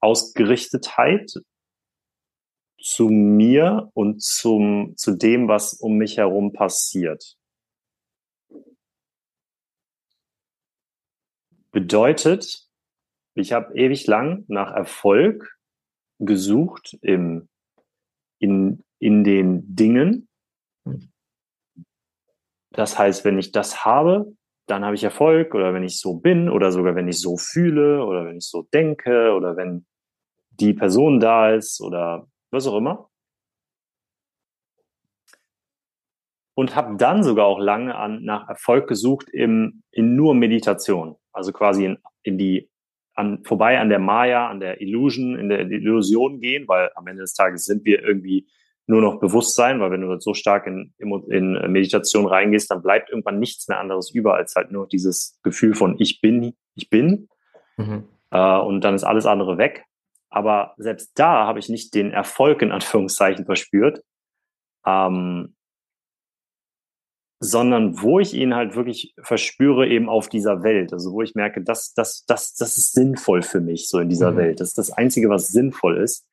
[0.00, 1.32] Ausgerichtetheit
[2.80, 7.36] zu mir und zum, zu dem, was um mich herum passiert.
[11.72, 12.68] Bedeutet,
[13.34, 15.58] ich habe ewig lang nach Erfolg
[16.18, 17.48] gesucht im
[18.38, 20.28] in, in den Dingen.
[22.70, 26.48] Das heißt, wenn ich das habe, dann habe ich Erfolg oder wenn ich so bin
[26.48, 29.86] oder sogar wenn ich so fühle oder wenn ich so denke oder wenn
[30.50, 33.08] die Person da ist oder was auch immer.
[36.54, 41.16] Und habe dann sogar auch lange an, nach Erfolg gesucht im, in nur Meditation.
[41.32, 42.70] Also quasi in, in die
[43.16, 47.22] an, vorbei an der Maya, an der Illusion, in der Illusion gehen, weil am Ende
[47.22, 48.46] des Tages sind wir irgendwie
[48.86, 53.40] nur noch Bewusstsein, weil wenn du so stark in, in Meditation reingehst, dann bleibt irgendwann
[53.40, 57.28] nichts mehr anderes über als halt nur dieses Gefühl von ich bin, ich bin.
[57.76, 58.04] Mhm.
[58.30, 59.84] Äh, und dann ist alles andere weg.
[60.28, 64.02] Aber selbst da habe ich nicht den Erfolg in Anführungszeichen verspürt,
[64.86, 65.55] ähm,
[67.40, 70.92] sondern wo ich ihn halt wirklich verspüre eben auf dieser Welt.
[70.92, 74.32] Also wo ich merke, das, das, das, das ist sinnvoll für mich so in dieser
[74.32, 74.36] mhm.
[74.36, 74.60] Welt.
[74.60, 76.26] Das ist das Einzige, was sinnvoll ist,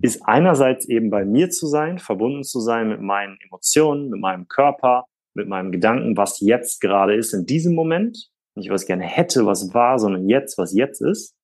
[0.00, 4.46] ist einerseits eben bei mir zu sein, verbunden zu sein mit meinen Emotionen, mit meinem
[4.46, 8.30] Körper, mit meinem Gedanken, was jetzt gerade ist in diesem Moment.
[8.54, 11.34] Nicht was ich gerne hätte, was war, sondern jetzt, was jetzt ist.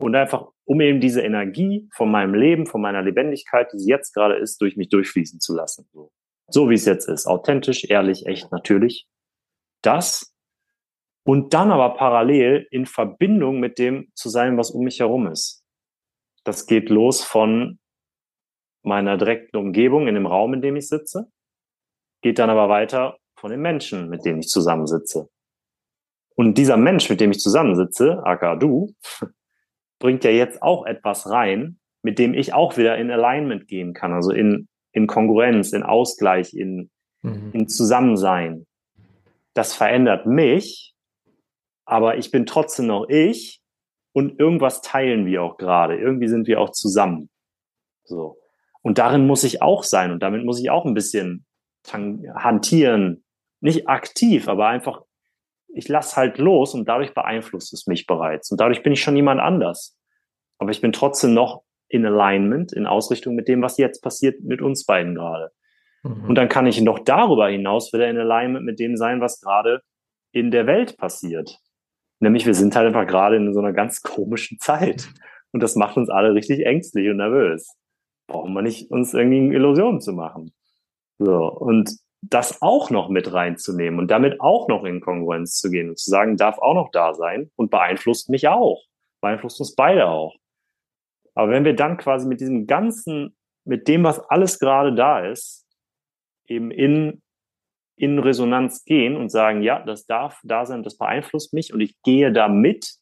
[0.00, 4.14] Und einfach, um eben diese Energie von meinem Leben, von meiner Lebendigkeit, die sie jetzt
[4.14, 5.86] gerade ist, durch mich durchfließen zu lassen.
[5.92, 6.10] So
[6.52, 7.26] so wie es jetzt ist.
[7.26, 9.06] Authentisch, ehrlich, echt, natürlich.
[9.82, 10.30] Das
[11.24, 15.62] und dann aber parallel in Verbindung mit dem zu sein, was um mich herum ist.
[16.44, 17.78] Das geht los von
[18.82, 21.30] meiner direkten Umgebung in dem Raum, in dem ich sitze,
[22.22, 25.28] geht dann aber weiter von den Menschen, mit denen ich zusammensitze.
[26.34, 28.94] Und dieser Mensch, mit dem ich zusammensitze, aka du,
[29.98, 34.14] bringt ja jetzt auch etwas rein, mit dem ich auch wieder in Alignment gehen kann,
[34.14, 36.90] also in in Kongruenz, in Ausgleich, in,
[37.22, 37.50] mhm.
[37.52, 38.66] in Zusammensein.
[39.54, 40.94] Das verändert mich,
[41.84, 43.60] aber ich bin trotzdem noch ich
[44.12, 45.96] und irgendwas teilen wir auch gerade.
[45.96, 47.30] Irgendwie sind wir auch zusammen.
[48.04, 48.38] So.
[48.82, 51.44] Und darin muss ich auch sein und damit muss ich auch ein bisschen
[51.84, 53.24] hantieren.
[53.60, 55.02] Nicht aktiv, aber einfach,
[55.68, 58.50] ich lasse halt los und dadurch beeinflusst es mich bereits.
[58.50, 59.96] Und dadurch bin ich schon jemand anders.
[60.58, 64.62] Aber ich bin trotzdem noch in Alignment, in Ausrichtung mit dem, was jetzt passiert mit
[64.62, 65.50] uns beiden gerade.
[66.02, 66.24] Mhm.
[66.28, 69.82] Und dann kann ich noch darüber hinaus wieder in Alignment mit dem sein, was gerade
[70.32, 71.58] in der Welt passiert.
[72.20, 75.08] Nämlich wir sind halt einfach gerade in so einer ganz komischen Zeit.
[75.52, 77.74] Und das macht uns alle richtig ängstlich und nervös.
[78.28, 80.52] Brauchen wir nicht uns irgendwie Illusionen zu machen.
[81.18, 81.48] So.
[81.48, 81.90] Und
[82.22, 86.10] das auch noch mit reinzunehmen und damit auch noch in Kongruenz zu gehen und zu
[86.10, 88.84] sagen, darf auch noch da sein und beeinflusst mich auch.
[89.20, 90.36] Beeinflusst uns beide auch.
[91.40, 93.34] Aber wenn wir dann quasi mit diesem ganzen,
[93.64, 95.66] mit dem, was alles gerade da ist,
[96.44, 97.22] eben in,
[97.96, 101.96] in Resonanz gehen und sagen, ja, das darf da sein, das beeinflusst mich und ich
[102.02, 102.96] gehe da mit,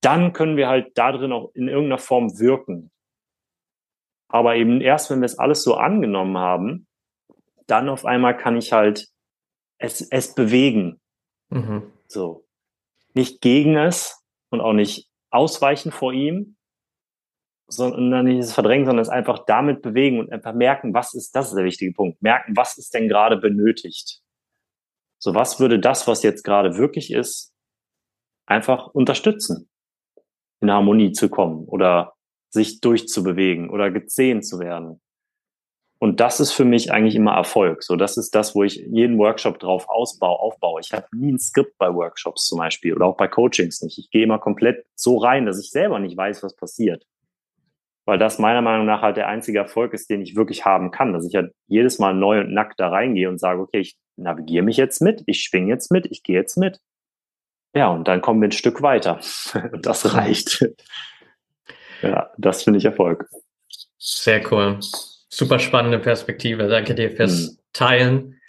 [0.00, 2.90] dann können wir halt da drin auch in irgendeiner Form wirken.
[4.26, 6.88] Aber eben erst, wenn wir es alles so angenommen haben,
[7.68, 9.06] dann auf einmal kann ich halt
[9.78, 11.00] es, es bewegen.
[11.50, 11.92] Mhm.
[12.08, 12.48] So.
[13.14, 16.56] Nicht gegen es und auch nicht ausweichen vor ihm,
[17.68, 21.48] sondern nicht das Verdrängen, sondern es einfach damit bewegen und einfach merken, was ist, das
[21.48, 24.22] ist der wichtige Punkt, merken, was ist denn gerade benötigt.
[25.18, 27.52] So, was würde das, was jetzt gerade wirklich ist,
[28.46, 29.68] einfach unterstützen,
[30.60, 32.14] in Harmonie zu kommen oder
[32.50, 35.00] sich durchzubewegen oder gesehen zu werden.
[36.00, 37.82] Und das ist für mich eigentlich immer Erfolg.
[37.82, 40.80] So, das ist das, wo ich jeden Workshop drauf ausbaue, aufbaue.
[40.80, 43.98] Ich habe nie ein Skript bei Workshops zum Beispiel oder auch bei Coachings nicht.
[43.98, 47.04] Ich gehe immer komplett so rein, dass ich selber nicht weiß, was passiert.
[48.08, 51.12] Weil das meiner Meinung nach halt der einzige Erfolg ist, den ich wirklich haben kann.
[51.12, 54.64] Dass ich halt jedes Mal neu und nackt da reingehe und sage, okay, ich navigiere
[54.64, 56.80] mich jetzt mit, ich schwinge jetzt mit, ich gehe jetzt mit.
[57.74, 59.20] Ja, und dann kommen wir ein Stück weiter.
[59.72, 60.66] Und das reicht.
[62.00, 63.28] Ja, das finde ich Erfolg.
[63.98, 64.78] Sehr cool.
[64.80, 66.66] Super spannende Perspektive.
[66.66, 67.58] Danke dir fürs mhm.
[67.74, 68.40] Teilen.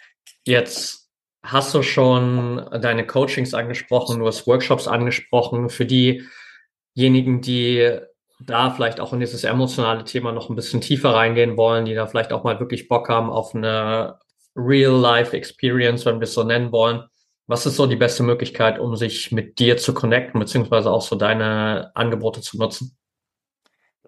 [0.46, 1.10] Jetzt
[1.42, 5.68] hast du schon deine Coachings angesprochen, du hast Workshops angesprochen.
[5.68, 8.00] Für diejenigen, die
[8.46, 12.06] da vielleicht auch in dieses emotionale Thema noch ein bisschen tiefer reingehen wollen, die da
[12.06, 14.18] vielleicht auch mal wirklich Bock haben auf eine
[14.56, 17.04] Real-Life-Experience, wenn wir es so nennen wollen.
[17.46, 21.16] Was ist so die beste Möglichkeit, um sich mit dir zu connecten, beziehungsweise auch so
[21.16, 22.96] deine Angebote zu nutzen?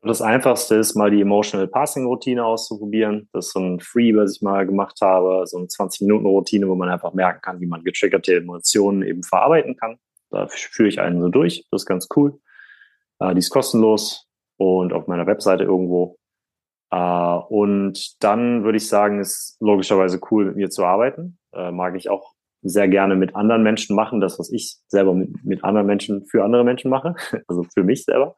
[0.05, 3.29] Das einfachste ist mal die Emotional Passing Routine auszuprobieren.
[3.33, 6.69] Das ist so ein Free, was ich mal gemacht habe, so eine 20 Minuten Routine,
[6.69, 9.99] wo man einfach merken kann, wie man getriggerte Emotionen eben verarbeiten kann.
[10.31, 11.67] Da führe ich einen so durch.
[11.71, 12.41] Das ist ganz cool.
[13.23, 16.17] Äh, die ist kostenlos und auf meiner Webseite irgendwo.
[16.91, 21.39] Äh, und dann würde ich sagen, ist logischerweise cool, mit mir zu arbeiten.
[21.55, 25.65] Äh, mag ich auch sehr gerne mit anderen Menschen machen, das, was ich selber mit,
[25.65, 27.15] anderen Menschen für andere Menschen mache,
[27.49, 28.37] also für mich selber.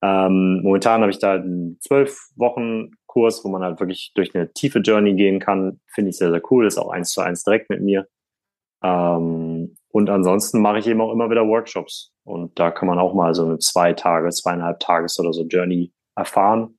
[0.00, 4.52] Ähm, momentan habe ich da einen zwölf Wochen Kurs, wo man halt wirklich durch eine
[4.52, 5.80] tiefe Journey gehen kann.
[5.86, 6.66] Finde ich sehr, sehr cool.
[6.66, 8.08] Ist auch eins zu eins direkt mit mir.
[8.82, 12.12] Ähm, und ansonsten mache ich eben auch immer wieder Workshops.
[12.24, 15.92] Und da kann man auch mal so eine zwei Tage, zweieinhalb Tages oder so Journey
[16.16, 16.78] erfahren.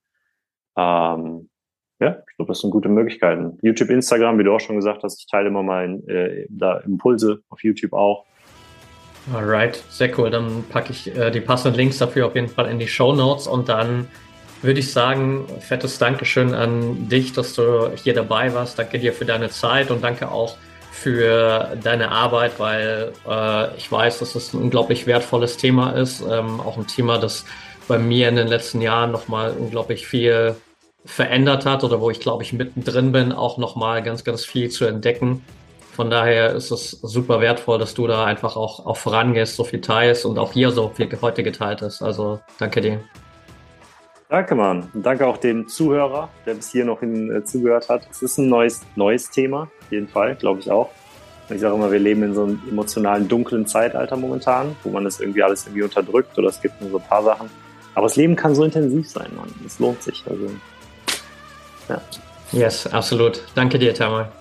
[0.75, 1.49] Ähm,
[1.99, 3.59] ja, ich glaube, das sind gute Möglichkeiten.
[3.61, 7.43] YouTube, Instagram, wie du auch schon gesagt hast, ich teile immer mal äh, da Impulse
[7.49, 8.25] auf YouTube auch.
[9.31, 10.31] Alright, sehr cool.
[10.31, 13.47] Dann packe ich äh, die passenden Links dafür auf jeden Fall in die Show Notes
[13.47, 14.07] und dann
[14.63, 18.79] würde ich sagen, fettes Dankeschön an dich, dass du hier dabei warst.
[18.79, 20.57] Danke dir für deine Zeit und danke auch
[20.93, 26.21] für deine Arbeit, weil äh, ich weiß, dass es ein unglaublich wertvolles Thema ist.
[26.21, 27.45] Ähm, auch ein Thema, das
[27.87, 30.55] bei mir in den letzten Jahren nochmal unglaublich viel
[31.03, 34.85] verändert hat oder wo ich, glaube ich, mittendrin bin, auch nochmal ganz, ganz viel zu
[34.85, 35.43] entdecken.
[35.93, 39.81] Von daher ist es super wertvoll, dass du da einfach auch, auch vorangehst, so viel
[39.81, 42.03] teilst und auch hier so viel heute geteilt hast.
[42.03, 42.99] Also danke dir.
[44.29, 44.89] Danke, Mann.
[44.93, 48.07] Und danke auch dem Zuhörer, der bis hier noch hin, äh, zugehört hat.
[48.11, 50.89] Es ist ein neues, neues Thema, auf jeden Fall, glaube ich auch.
[51.49, 55.19] Ich sage immer, wir leben in so einem emotionalen, dunklen Zeitalter momentan, wo man das
[55.19, 57.49] irgendwie alles irgendwie unterdrückt oder es gibt nur so ein paar Sachen.
[57.95, 59.53] Aber das Leben kann so intensiv sein, Mann.
[59.65, 60.23] Es lohnt sich.
[60.27, 60.49] Also,
[61.89, 62.01] ja.
[62.51, 63.43] Yes, absolut.
[63.55, 64.31] Danke dir, Tamal.